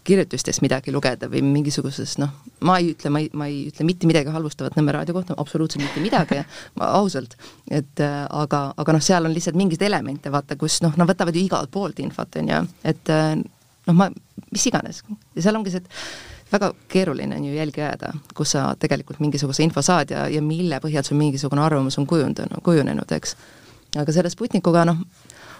kirjutustest 0.03 0.61
midagi 0.63 0.91
lugeda 0.91 1.29
või 1.31 1.41
mingisugusest 1.45 2.19
noh, 2.21 2.33
ma 2.67 2.77
ei 2.81 2.91
ütle, 2.93 3.11
ma 3.13 3.21
ei, 3.23 3.29
ma 3.39 3.47
ei 3.49 3.63
ütle 3.69 3.85
mitte 3.87 4.09
midagi 4.09 4.33
halvustavat 4.33 4.75
Nõmme 4.77 4.95
raadio 4.95 5.15
kohta, 5.15 5.37
absoluutselt 5.39 5.83
mitte 5.83 6.03
midagi, 6.03 6.41
ausalt, 6.99 7.37
et 7.71 8.03
äh, 8.03 8.19
aga, 8.29 8.65
aga 8.77 8.97
noh, 8.97 9.03
seal 9.03 9.29
on 9.29 9.35
lihtsalt 9.35 9.57
mingeid 9.59 9.85
elemente, 9.87 10.31
vaata, 10.33 10.57
kus 10.59 10.81
noh, 10.83 10.95
nad 10.99 11.09
võtavad 11.09 11.35
ju 11.35 11.45
igalt 11.45 11.71
poolt 11.73 12.03
infot, 12.03 12.39
on 12.41 12.51
ju, 12.51 12.61
et 12.91 13.13
äh, 13.13 13.33
noh, 13.39 13.97
ma, 13.97 14.09
mis 14.51 14.67
iganes, 14.69 15.03
ja 15.35 15.47
seal 15.47 15.59
ongi 15.59 15.73
see, 15.73 15.83
et 15.83 16.53
väga 16.53 16.73
keeruline 16.91 17.35
on 17.39 17.45
ju 17.47 17.55
jälgi 17.55 17.81
ajada, 17.81 18.13
kus 18.37 18.53
sa 18.53 18.67
tegelikult 18.79 19.21
mingisuguse 19.23 19.63
info 19.65 19.81
saad 19.81 20.13
ja, 20.13 20.27
ja 20.29 20.41
mille 20.45 20.77
põhjal 20.83 21.05
sul 21.07 21.17
mingisugune 21.17 21.63
arvamus 21.63 21.97
on 22.01 22.07
kujundanud, 22.09 22.61
kujunenud, 22.65 23.15
eks. 23.17 23.35
aga 23.97 24.13
selle 24.13 24.29
Sputnikuga 24.29 24.85
noh, 24.89 25.01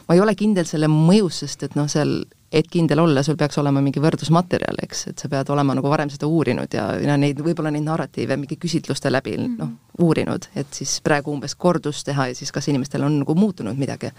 ma 0.08 0.16
ei 0.16 0.22
ole 0.22 0.36
kindel 0.38 0.68
selle 0.70 0.90
mõjus, 0.92 1.42
sest 1.44 1.66
et 1.70 1.78
noh, 1.80 1.90
seal 1.90 2.22
et 2.54 2.68
kindel 2.70 3.00
olla, 3.02 3.24
sul 3.26 3.38
peaks 3.38 3.58
olema 3.58 3.82
mingi 3.82 4.02
võrdlusmaterjal, 4.04 4.78
eks, 4.86 5.08
et 5.10 5.22
sa 5.24 5.30
pead 5.32 5.50
olema 5.54 5.74
nagu 5.78 5.90
varem 5.90 6.12
seda 6.14 6.30
uurinud 6.30 6.76
ja, 6.78 6.86
ja 7.02 7.16
neid, 7.18 7.40
võib-olla 7.42 7.72
neid 7.74 7.86
narratiive 7.88 8.38
mingi 8.38 8.60
küsitluste 8.62 9.12
läbi 9.12 9.34
mm 9.38 9.46
-hmm. 9.46 9.56
noh, 9.60 10.04
uurinud, 10.06 10.50
et 10.56 10.70
siis 10.74 11.00
praegu 11.02 11.34
umbes 11.34 11.56
kordus 11.56 12.04
teha 12.04 12.28
ja 12.30 12.36
siis 12.36 12.52
kas 12.52 12.68
inimestel 12.70 13.04
on 13.04 13.20
nagu 13.24 13.36
muutunud 13.36 13.78
midagi. 13.78 14.12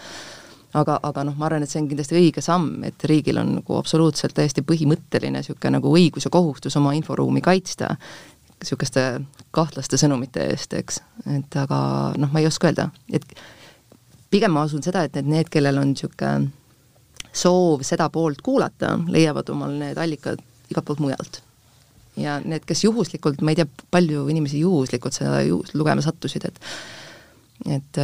aga, 0.74 0.98
aga 1.02 1.24
noh, 1.24 1.36
ma 1.38 1.46
arvan, 1.46 1.62
et 1.62 1.70
see 1.70 1.82
on 1.82 1.88
kindlasti 1.88 2.16
õige 2.18 2.40
samm, 2.42 2.82
et 2.84 3.04
riigil 3.04 3.38
on 3.38 3.54
nagu 3.54 3.76
absoluutselt 3.76 4.34
täiesti 4.34 4.62
põhimõtteline 4.62 5.38
niisugune 5.38 5.70
nagu 5.70 5.92
õigus 5.96 6.24
ja 6.24 6.30
kohustus 6.30 6.76
oma 6.76 6.92
inforuumi 6.92 7.40
kaitsta, 7.40 7.96
niisuguste 8.60 9.20
kahtlaste 9.50 9.96
sõnumite 9.96 10.48
eest, 10.50 10.74
eks, 10.74 11.00
et 11.36 11.56
aga 11.56 11.78
noh, 12.18 12.32
ma 12.32 12.40
ei 12.40 12.46
oska 12.46 12.66
öelda, 12.66 12.88
et 13.12 13.24
pigem 14.30 14.50
ma 14.50 14.64
usun 14.64 14.82
seda, 14.82 15.04
et 15.04 15.14
need, 15.14 15.30
need, 15.30 15.48
kellel 15.48 15.78
on 15.78 15.94
niisugune 15.94 16.50
soov 17.34 17.82
seda 17.86 18.08
poolt 18.14 18.42
kuulata, 18.42 18.94
leiavad 19.10 19.50
omal 19.50 19.74
need 19.78 19.98
allikad 19.98 20.42
igalt 20.70 20.86
poolt 20.86 21.02
mujalt. 21.02 21.42
ja 22.16 22.38
need, 22.44 22.62
kes 22.66 22.84
juhuslikult, 22.84 23.40
ma 23.42 23.50
ei 23.50 23.58
tea, 23.58 23.66
palju 23.90 24.28
inimesi 24.30 24.60
juhuslikult 24.60 25.16
seda 25.16 25.40
ju 25.42 25.62
lugema 25.74 26.02
sattusid, 26.02 26.46
et 26.46 26.60
et 27.66 27.98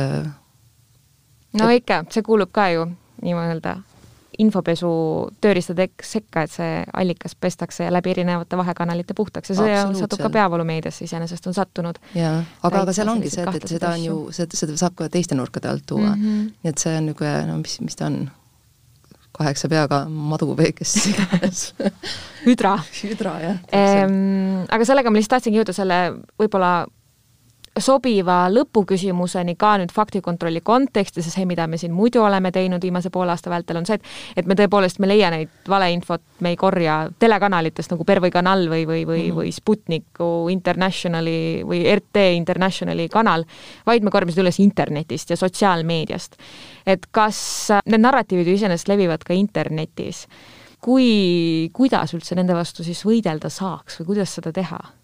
no 1.52 1.68
et, 1.68 1.82
ikka, 1.82 2.04
see 2.10 2.26
kuulub 2.26 2.50
ka 2.52 2.68
ju 2.74 2.88
nii-öelda 3.22 3.76
infopesu 4.40 4.90
tööriistade 5.42 5.88
sekka, 6.06 6.44
et 6.46 6.52
see 6.54 6.82
allikas 6.96 7.36
pestakse 7.36 7.88
läbi 7.92 8.14
erinevate 8.14 8.58
vahekanalite 8.60 9.14
puhtaks 9.16 9.52
ja 9.52 9.58
see 9.58 10.00
satub 10.00 10.22
ka 10.22 10.30
peavoolumeediasse 10.32 11.04
iseenesest 11.04 11.50
on 11.50 11.56
sattunud. 11.56 12.00
jaa, 12.14 12.38
aga, 12.62 12.84
aga 12.84 12.94
seal 12.96 13.12
ongi 13.12 13.30
see, 13.32 13.44
et, 13.44 13.58
et 13.60 13.74
seda 13.74 13.94
on 13.96 14.04
ju, 14.04 14.18
seda, 14.34 14.60
seda 14.62 14.76
saab 14.80 14.96
ka 14.98 15.10
teiste 15.12 15.36
nurkade 15.38 15.68
alt 15.68 15.84
tuua 15.86 16.14
mm. 16.14 16.22
-hmm. 16.22 16.52
nii 16.62 16.72
et 16.72 16.84
see 16.84 16.96
on 16.96 17.10
niisugune, 17.10 17.46
no 17.50 17.58
mis, 17.60 17.80
mis 17.84 17.96
ta 17.96 18.06
on, 18.06 18.30
kaheksa 19.40 19.70
peaga 19.72 20.04
madu 20.08 20.52
või 20.54 20.72
kes 20.76 20.94
iganes 21.10 21.64
hüdra. 22.46 22.76
hüdra, 23.00 23.34
jah 23.42 23.58
ehm,. 23.72 24.64
aga 24.68 24.88
sellega 24.88 25.12
ma 25.12 25.20
lihtsalt 25.20 25.38
tahtsingi 25.38 25.62
jõuda 25.62 25.76
selle 25.76 26.00
võib-olla 26.40 26.74
sobiva 27.80 28.44
lõpuküsimuseni 28.52 29.56
ka 29.60 29.76
nüüd 29.80 29.92
faktikontrolli 29.94 30.60
kontekstis 30.64 31.26
ja 31.26 31.34
see, 31.34 31.46
mida 31.48 31.66
me 31.66 31.78
siin 31.80 31.92
muidu 31.92 32.22
oleme 32.24 32.52
teinud 32.52 32.82
viimase 32.82 33.10
poole 33.10 33.34
aasta 33.34 33.50
vältel, 33.50 33.80
on 33.80 33.88
see, 33.88 33.98
et 34.00 34.40
et 34.40 34.48
me 34.48 34.56
tõepoolest, 34.58 35.00
me 35.00 35.08
ei 35.08 35.14
leia 35.14 35.30
neid 35.32 35.68
valeinfot, 35.68 36.22
me 36.44 36.54
ei 36.54 36.58
korja 36.60 37.00
telekanalitest 37.20 37.92
nagu 37.94 38.06
Pervõi 38.08 38.32
kanal 38.34 38.66
või, 38.70 38.84
või, 38.88 39.04
või 39.08 39.18
mm, 39.20 39.26
-hmm. 39.26 39.36
või 39.38 39.52
Sputniku 39.54 40.30
Internationali 40.52 41.62
või 41.66 41.82
RT 41.94 42.24
Internationali 42.36 43.08
kanal, 43.08 43.44
vaid 43.86 44.04
me 44.04 44.10
korjame 44.10 44.32
seda 44.32 44.46
üles 44.46 44.60
internetist 44.60 45.30
ja 45.30 45.36
sotsiaalmeediast. 45.36 46.36
et 46.86 47.06
kas 47.10 47.68
need 47.86 48.00
narratiivid 48.00 48.46
ju 48.46 48.54
iseenesest 48.54 48.88
levivad 48.88 49.24
ka 49.24 49.34
internetis, 49.34 50.26
kui, 50.80 51.68
kuidas 51.72 52.14
üldse 52.14 52.34
nende 52.34 52.54
vastu 52.56 52.84
siis 52.84 53.04
võidelda 53.04 53.50
saaks 53.50 54.00
või 54.00 54.14
kuidas 54.14 54.34
seda 54.34 54.52
teha? 54.52 54.99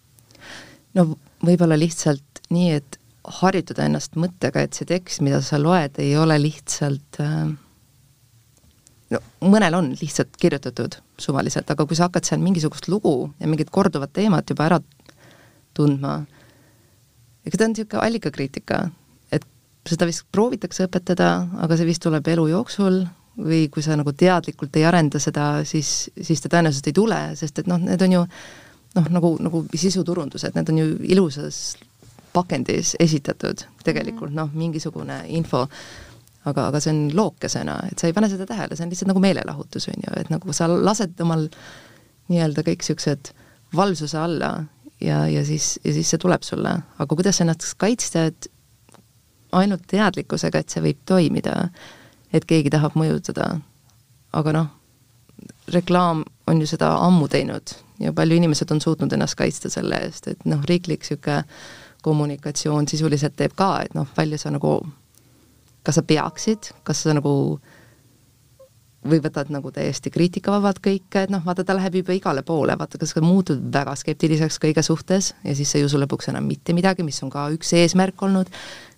No 0.96 1.10
võib-olla 1.44 1.78
lihtsalt 1.78 2.42
nii, 2.50 2.72
et 2.80 2.98
harjutada 3.40 3.86
ennast 3.86 4.16
mõttega, 4.18 4.62
et 4.62 4.76
see 4.76 4.88
tekst, 4.88 5.22
mida 5.24 5.40
sa 5.42 5.58
loed, 5.60 5.98
ei 6.02 6.14
ole 6.18 6.38
lihtsalt 6.40 7.20
äh, 7.22 7.54
no 9.12 9.20
mõnel 9.46 9.76
on 9.78 9.90
lihtsalt 10.00 10.36
kirjutatud 10.40 10.98
suvaliselt, 11.20 11.70
aga 11.70 11.86
kui 11.86 11.98
sa 11.98 12.08
hakkad 12.08 12.28
seal 12.28 12.42
mingisugust 12.42 12.88
lugu 12.92 13.32
ja 13.40 13.50
mingit 13.50 13.70
korduvat 13.74 14.12
teemat 14.16 14.50
juba 14.50 14.66
ära 14.68 14.80
tundma, 15.76 16.18
ega 17.46 17.58
ta 17.58 17.68
on 17.68 17.74
niisugune 17.74 18.02
allikakriitika, 18.02 18.80
et 19.34 19.46
seda 19.88 20.08
vist 20.08 20.26
proovitakse 20.32 20.88
õpetada, 20.88 21.30
aga 21.62 21.78
see 21.78 21.88
vist 21.88 22.04
tuleb 22.04 22.26
elu 22.34 22.48
jooksul 22.54 23.02
või 23.36 23.66
kui 23.72 23.84
sa 23.84 23.98
nagu 23.98 24.14
teadlikult 24.16 24.76
ei 24.80 24.86
arenda 24.88 25.20
seda, 25.20 25.64
siis, 25.68 26.08
siis 26.16 26.40
ta 26.40 26.50
tõenäoliselt 26.52 26.88
ei 26.88 26.96
tule, 26.96 27.18
sest 27.36 27.60
et 27.60 27.68
noh, 27.68 27.82
need 27.82 28.02
on 28.06 28.14
ju 28.16 28.22
noh, 28.96 29.08
nagu, 29.12 29.34
nagu 29.42 29.62
sisuturundused, 29.74 30.56
need 30.56 30.72
on 30.72 30.82
ju 30.82 30.88
ilusas 31.14 31.60
pakendis 32.36 32.94
esitatud 33.00 33.64
tegelikult 33.84 34.34
noh, 34.36 34.50
mingisugune 34.52 35.22
info, 35.38 35.64
aga, 36.44 36.68
aga 36.68 36.80
see 36.82 36.92
on 36.92 37.02
lookesena, 37.16 37.78
et 37.90 37.98
sa 37.98 38.10
ei 38.10 38.16
pane 38.16 38.30
seda 38.32 38.46
tähele, 38.48 38.76
see 38.76 38.86
on 38.86 38.92
lihtsalt 38.92 39.12
nagu 39.12 39.22
meelelahutus, 39.24 39.88
on 39.92 40.06
ju, 40.06 40.16
et 40.20 40.32
nagu 40.32 40.56
sa 40.56 40.68
lased 40.70 41.20
omal 41.24 41.46
nii-öelda 42.30 42.64
kõik 42.66 42.82
niisugused 42.82 43.32
valvsuse 43.76 44.18
alla 44.18 44.50
ja, 45.02 45.24
ja 45.30 45.44
siis, 45.46 45.76
ja 45.84 45.94
siis 45.94 46.10
see 46.10 46.20
tuleb 46.22 46.44
sulle. 46.46 46.76
aga 46.98 47.08
kuidas 47.14 47.40
ennast 47.40 47.74
kaitsta, 47.80 48.26
et 48.30 48.50
ainult 49.56 49.86
teadlikkusega, 49.90 50.60
et 50.60 50.72
see 50.72 50.82
võib 50.84 51.02
toimida, 51.08 51.68
et 52.34 52.44
keegi 52.44 52.72
tahab 52.74 52.96
mõjutada, 52.98 53.48
aga 54.36 54.52
noh, 54.56 54.72
reklaam 55.72 56.24
on 56.46 56.60
ju 56.60 56.66
seda 56.70 56.92
ammu 57.02 57.28
teinud 57.28 57.74
ja 58.00 58.12
palju 58.12 58.36
inimesed 58.36 58.70
on 58.70 58.80
suutnud 58.80 59.12
ennast 59.12 59.38
kaitsta 59.38 59.70
selle 59.72 59.98
eest, 60.06 60.28
et 60.28 60.44
noh, 60.44 60.62
riiklik 60.68 61.04
niisugune 61.04 61.42
kommunikatsioon 62.06 62.86
sisuliselt 62.88 63.34
teeb 63.36 63.56
ka, 63.58 63.80
et 63.82 63.94
noh, 63.96 64.06
palju 64.14 64.38
sa 64.38 64.52
nagu, 64.54 64.78
kas 65.82 65.98
sa 65.98 66.04
peaksid, 66.06 66.70
kas 66.86 67.02
sa 67.02 67.16
nagu 67.16 67.32
või 69.06 69.20
võtad 69.22 69.50
nagu 69.54 69.70
täiesti 69.74 70.10
kriitikavabalt 70.10 70.80
kõike, 70.82 71.24
et 71.24 71.32
noh, 71.32 71.42
vaata, 71.46 71.64
ta 71.66 71.76
läheb 71.78 72.00
juba 72.00 72.14
igale 72.16 72.42
poole, 72.46 72.76
vaata, 72.78 72.98
kas 72.98 73.14
sa 73.14 73.22
muutud 73.24 73.62
väga 73.74 73.94
skeptiliseks 73.98 74.58
kõige 74.62 74.82
suhtes 74.86 75.32
ja 75.44 75.54
siis 75.54 75.70
sa 75.70 75.80
ei 75.80 75.86
usu 75.86 76.00
lõpuks 76.02 76.30
enam 76.32 76.46
mitte 76.46 76.74
midagi, 76.76 77.06
mis 77.06 77.22
on 77.26 77.30
ka 77.32 77.48
üks 77.54 77.72
eesmärk 77.78 78.22
olnud, 78.26 78.50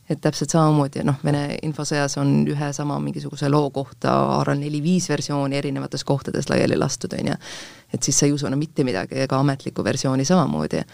et 0.09 0.21
täpselt 0.25 0.55
samamoodi, 0.55 1.03
noh, 1.05 1.19
Vene 1.25 1.59
infosõjas 1.63 2.17
on 2.21 2.47
ühe 2.49 2.73
sama 2.73 2.97
mingisuguse 3.03 3.51
loo 3.53 3.71
kohta, 3.71 4.15
arvan, 4.39 4.63
neli-viis 4.65 5.09
versiooni 5.11 5.57
erinevates 5.59 6.05
kohtades 6.05 6.49
laiali 6.49 6.79
lastud, 6.81 7.13
on 7.19 7.33
ju. 7.33 7.39
et 7.93 8.03
siis 8.03 8.19
sa 8.19 8.27
ei 8.27 8.33
usu 8.33 8.47
enam 8.49 8.59
mitte 8.59 8.85
midagi 8.85 9.21
ega 9.27 9.39
ametlikku 9.39 9.85
versiooni 9.85 10.25
samamoodi 10.25 10.85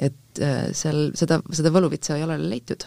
et 0.00 0.40
äh, 0.40 0.70
seal 0.76 1.10
seda, 1.18 1.40
seda 1.52 1.72
võluvitsa 1.74 2.16
ei 2.16 2.24
ole 2.24 2.38
leitud 2.40 2.86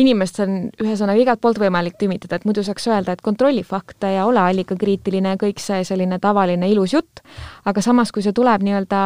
inimest 0.00 0.40
on 0.40 0.54
ühesõnaga 0.80 1.20
igalt 1.20 1.40
poolt 1.42 1.58
võimalik 1.60 1.98
tümitada, 2.00 2.38
et 2.38 2.46
muidu 2.48 2.62
saaks 2.64 2.86
öelda, 2.88 3.12
et 3.12 3.20
kontrolli 3.24 3.60
fakte 3.66 4.14
ja 4.14 4.24
ole 4.24 4.40
allikakriitiline, 4.40 5.34
kõik 5.40 5.60
see 5.60 5.82
selline 5.84 6.16
tavaline 6.22 6.70
ilus 6.72 6.94
jutt, 6.96 7.20
aga 7.68 7.84
samas, 7.84 8.12
kui 8.12 8.24
see 8.24 8.32
tuleb 8.32 8.64
nii-öelda 8.64 9.02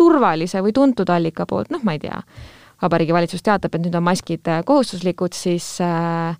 turvalise 0.00 0.62
või 0.64 0.72
tuntud 0.72 1.12
allika 1.12 1.44
poolt, 1.46 1.68
noh, 1.74 1.84
ma 1.84 1.98
ei 1.98 2.00
tea, 2.06 2.22
Vabariigi 2.84 3.16
Valitsus 3.16 3.42
teatab, 3.42 3.74
et 3.74 3.86
nüüd 3.86 3.96
on 3.96 4.04
maskid 4.04 4.50
kohustuslikud, 4.68 5.32
siis 5.36 5.78
äh, 5.80 6.36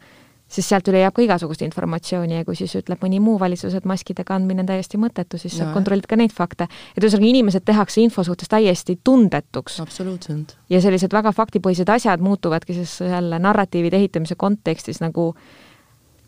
siis 0.54 0.68
sealt 0.68 0.88
üle 0.90 1.00
jääb 1.02 1.14
ka 1.16 1.24
igasugust 1.24 1.64
informatsiooni 1.66 2.38
ja 2.38 2.46
kui 2.46 2.56
siis 2.58 2.74
ütleb 2.78 3.02
mõni 3.02 3.20
muu 3.22 3.36
valitsus, 3.40 3.74
et 3.74 3.86
maskide 3.88 4.26
kandmine 4.28 4.62
on 4.62 4.68
täiesti 4.68 5.00
mõttetu, 5.00 5.40
siis 5.40 5.56
no, 5.56 5.64
sa 5.64 5.74
kontrollid 5.74 6.06
ka 6.10 6.18
neid 6.20 6.34
fakte. 6.36 6.68
et 6.94 7.02
ühesõnaga, 7.02 7.30
inimesed 7.30 7.64
tehakse 7.66 8.02
info 8.04 8.24
suhtes 8.26 8.50
täiesti 8.52 8.98
tundetuks. 9.04 9.80
absoluutselt. 9.80 10.56
ja 10.70 10.80
sellised 10.84 11.12
väga 11.12 11.32
faktipõhised 11.32 11.90
asjad 11.90 12.20
muutuvadki 12.20 12.74
siis 12.74 13.00
jälle 13.00 13.38
narratiivide 13.38 13.96
ehitamise 13.96 14.34
kontekstis 14.34 15.00
nagu 15.00 15.32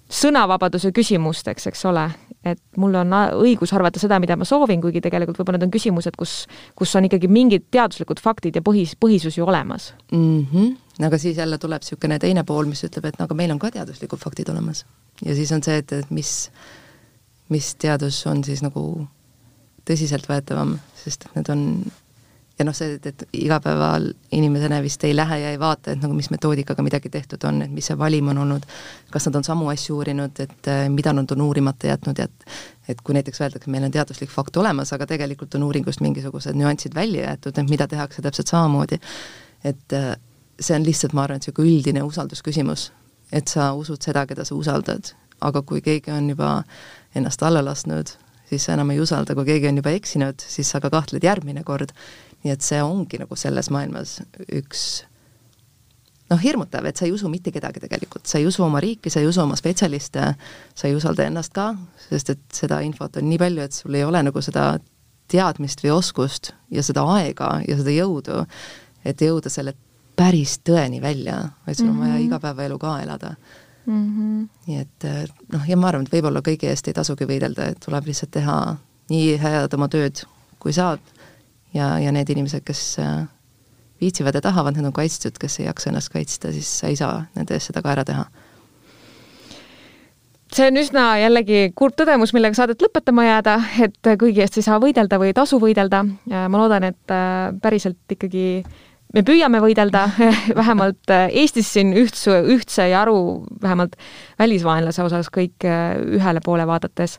sõnavabaduse 0.06 0.92
küsimusteks, 0.94 1.66
eks 1.66 1.84
ole, 1.90 2.08
et 2.46 2.60
mul 2.80 2.94
on 3.00 3.14
õigus 3.42 3.72
arvata 3.76 4.00
seda, 4.02 4.18
mida 4.22 4.36
ma 4.38 4.46
soovin, 4.48 4.80
kuigi 4.82 5.02
tegelikult 5.04 5.40
võib-olla 5.40 5.60
need 5.60 5.68
on 5.68 5.74
küsimused, 5.74 6.16
kus, 6.18 6.34
kus 6.78 6.94
on 6.98 7.08
ikkagi 7.08 7.30
mingid 7.32 7.66
teaduslikud 7.74 8.22
faktid 8.22 8.58
ja 8.58 8.64
põhis, 8.64 8.96
põhisus 9.00 9.38
ju 9.38 9.46
olemas 9.46 9.92
mm. 10.12 10.46
-hmm. 10.52 11.04
aga 11.08 11.18
siis 11.18 11.36
jälle 11.38 11.58
tuleb 11.58 11.82
niisugune 11.82 12.18
teine 12.18 12.44
pool, 12.44 12.66
mis 12.70 12.84
ütleb, 12.84 13.04
et 13.10 13.18
no 13.18 13.28
aga 13.28 13.34
meil 13.34 13.50
on 13.50 13.58
ka 13.58 13.70
teaduslikud 13.70 14.22
faktid 14.22 14.48
olemas. 14.48 14.86
ja 15.24 15.34
siis 15.34 15.52
on 15.52 15.62
see, 15.62 15.76
et, 15.76 15.92
et 15.92 16.10
mis, 16.10 16.50
mis 17.48 17.74
teadus 17.74 18.26
on 18.26 18.44
siis 18.44 18.62
nagu 18.62 19.06
tõsiseltvõetavam, 19.86 20.78
sest 21.04 21.28
need 21.34 21.48
on 21.48 21.62
ja 22.58 22.64
noh, 22.64 22.74
see, 22.76 22.94
et, 22.96 23.06
et 23.06 23.24
igapäeval 23.36 24.08
inimesena 24.32 24.78
vist 24.84 25.04
ei 25.04 25.16
lähe 25.16 25.38
ja 25.42 25.50
ei 25.52 25.58
vaata, 25.60 25.92
et 25.92 26.00
nagu 26.02 26.14
mis 26.16 26.30
metoodikaga 26.32 26.82
midagi 26.84 27.10
tehtud 27.12 27.44
on, 27.48 27.60
et 27.66 27.72
mis 27.72 27.86
see 27.90 27.98
valim 27.98 28.30
on 28.32 28.40
olnud, 28.46 28.64
kas 29.12 29.28
nad 29.28 29.40
on 29.40 29.44
samu 29.44 29.68
asju 29.72 29.98
uurinud, 29.98 30.40
et 30.40 30.70
äh, 30.72 30.86
mida 30.92 31.12
nad 31.16 31.30
on 31.32 31.44
uurimata 31.48 31.92
jätnud 31.92 32.22
ja 32.22 32.30
et 32.30 32.56
et 32.88 33.00
kui 33.02 33.16
näiteks 33.16 33.40
öeldakse, 33.42 33.70
meil 33.70 33.82
on 33.82 33.90
teaduslik 33.90 34.30
fakt 34.30 34.56
olemas, 34.56 34.92
aga 34.94 35.08
tegelikult 35.10 35.56
on 35.58 35.64
uuringust 35.66 36.00
mingisugused 36.04 36.54
nüansid 36.54 36.94
välja 36.94 37.24
jäetud, 37.24 37.58
et 37.58 37.70
mida 37.70 37.88
tehakse 37.90 38.22
täpselt 38.22 38.52
samamoodi, 38.52 39.00
et 39.64 39.96
äh, 39.96 40.12
see 40.60 40.76
on 40.76 40.86
lihtsalt, 40.86 41.12
ma 41.12 41.24
arvan, 41.26 41.40
et 41.40 41.48
niisugune 41.48 41.72
üldine 41.72 42.04
usaldusküsimus, 42.06 42.92
et 43.32 43.50
sa 43.50 43.72
usud 43.74 44.02
seda, 44.06 44.22
keda 44.30 44.46
sa 44.46 44.54
usaldad, 44.54 45.10
aga 45.42 45.62
kui 45.66 45.82
keegi 45.82 46.14
on 46.14 46.30
juba 46.30 46.60
ennast 47.18 47.42
alla 47.42 47.64
lasknud, 47.64 48.14
siis 48.48 48.64
sa 48.64 48.76
enam 48.76 48.94
ei 48.94 49.00
usalda, 49.02 49.34
kui 49.34 49.48
keegi 49.48 49.68
on 49.68 49.82
juba 49.82 49.92
eksinud, 49.96 50.46
siis 50.46 50.70
sa 50.70 50.80
ka 50.80 50.90
kahtled 50.94 51.24
järgmine 51.26 51.64
kord 51.66 51.92
nii 52.44 52.52
et 52.54 52.62
see 52.62 52.80
ongi 52.82 53.20
nagu 53.22 53.36
selles 53.38 53.70
maailmas 53.74 54.20
üks 54.52 55.04
noh, 56.30 56.40
hirmutav, 56.42 56.86
et 56.88 56.98
sa 56.98 57.06
ei 57.06 57.14
usu 57.14 57.30
mitte 57.30 57.52
kedagi 57.54 57.80
tegelikult, 57.82 58.26
sa 58.26 58.40
ei 58.40 58.46
usu 58.48 58.64
oma 58.66 58.80
riiki, 58.82 59.10
sa 59.12 59.22
ei 59.22 59.28
usu 59.28 59.42
oma 59.44 59.56
spetsialiste, 59.58 60.32
sa 60.74 60.88
ei 60.88 60.96
usalda 60.96 61.26
ennast 61.28 61.54
ka, 61.54 61.70
sest 62.08 62.34
et 62.34 62.44
seda 62.54 62.80
infot 62.86 63.18
on 63.20 63.28
nii 63.30 63.40
palju, 63.40 63.66
et 63.66 63.76
sul 63.76 63.98
ei 63.98 64.04
ole 64.06 64.22
nagu 64.26 64.42
seda 64.42 64.72
teadmist 65.30 65.82
või 65.82 65.94
oskust 65.96 66.52
ja 66.70 66.82
seda 66.86 67.06
aega 67.16 67.56
ja 67.66 67.78
seda 67.78 67.94
jõudu, 67.94 68.42
et 69.06 69.22
jõuda 69.22 69.50
selle 69.52 69.74
päris 70.16 70.58
tõeni 70.66 71.00
välja, 71.02 71.42
vaid 71.66 71.78
sul 71.78 71.90
on 71.90 72.00
vaja 72.00 72.14
mhm. 72.16 72.26
igapäevaelu 72.28 72.78
ka 72.80 72.98
elada 73.04 73.34
mm. 73.86 74.06
-hmm. 74.06 74.48
nii 74.66 74.78
et 74.80 75.08
noh, 75.52 75.68
ja 75.68 75.76
ma 75.76 75.90
arvan, 75.90 76.06
et 76.06 76.12
võib-olla 76.12 76.42
kõigi 76.42 76.70
eest 76.70 76.88
ei 76.88 76.96
tasugi 76.96 77.28
võidelda, 77.28 77.70
et 77.70 77.82
tuleb 77.84 78.06
lihtsalt 78.06 78.32
teha 78.34 78.56
nii 79.10 79.36
head 79.38 79.74
oma 79.74 79.88
tööd, 79.88 80.24
kui 80.58 80.72
saad 80.72 81.00
ja, 81.76 81.96
ja 82.02 82.12
need 82.14 82.30
inimesed, 82.32 82.64
kes 82.66 82.82
äh, 83.02 83.26
viitsivad 84.00 84.36
ja 84.36 84.44
tahavad, 84.48 84.76
need 84.76 84.88
on 84.88 84.96
kaitstud, 84.96 85.38
kes 85.40 85.60
ei 85.60 85.68
jaksa 85.68 85.90
ennast 85.92 86.12
kaitsta, 86.12 86.52
siis 86.56 86.70
sa 86.80 86.90
ei 86.92 86.98
saa 86.98 87.22
nende 87.36 87.56
eest 87.56 87.72
seda 87.72 87.84
ka 87.84 87.94
ära 87.96 88.04
teha 88.08 88.26
see 90.56 90.68
on 90.70 90.78
üsna 90.80 91.04
jällegi 91.20 91.70
kurb 91.76 91.96
tõdemus, 91.98 92.32
millega 92.36 92.56
saadet 92.56 92.82
lõpetama 92.84 93.26
jääda, 93.26 93.56
et 93.82 94.10
kõigi 94.20 94.44
eest 94.44 94.60
ei 94.60 94.66
saa 94.66 94.78
võidelda 94.82 95.18
või 95.20 95.32
ei 95.32 95.36
tasu 95.36 95.58
võidelda. 95.60 96.04
ma 96.06 96.60
loodan, 96.60 96.86
et 96.92 97.12
äh, 97.12 97.50
päriselt 97.62 98.14
ikkagi 98.14 98.62
me 99.14 99.22
püüame 99.26 99.60
võidelda, 99.62 100.06
vähemalt 100.60 101.12
äh, 101.14 101.26
Eestis 101.42 101.72
siin 101.74 101.92
ühtse, 101.98 102.38
ühtse 102.54 102.88
ja 102.90 103.02
aru 103.04 103.46
vähemalt 103.62 103.96
välisvaenlase 104.38 105.02
osas 105.02 105.30
kõik 105.34 105.66
ühele 105.66 106.42
poole 106.44 106.66
vaadates 106.66 107.18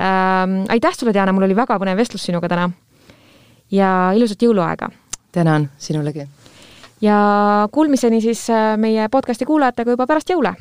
ähm,. 0.00 0.64
aitäh 0.68 0.98
sulle, 0.98 1.14
Diana, 1.14 1.32
mul 1.32 1.46
oli 1.48 1.56
väga 1.56 1.78
põnev 1.80 2.00
vestlus 2.02 2.26
sinuga 2.26 2.50
täna 2.50 2.70
ja 3.74 4.12
ilusat 4.14 4.42
jõuluaega! 4.46 4.88
tänan, 5.34 5.68
sinulegi! 5.78 6.28
ja 7.02 7.18
kuulmiseni 7.72 8.20
siis 8.22 8.46
äh, 8.50 8.76
meie 8.78 9.08
podcasti 9.10 9.44
kuulajatega 9.48 9.96
juba 9.98 10.06
pärast 10.06 10.30
jõule 10.30 10.54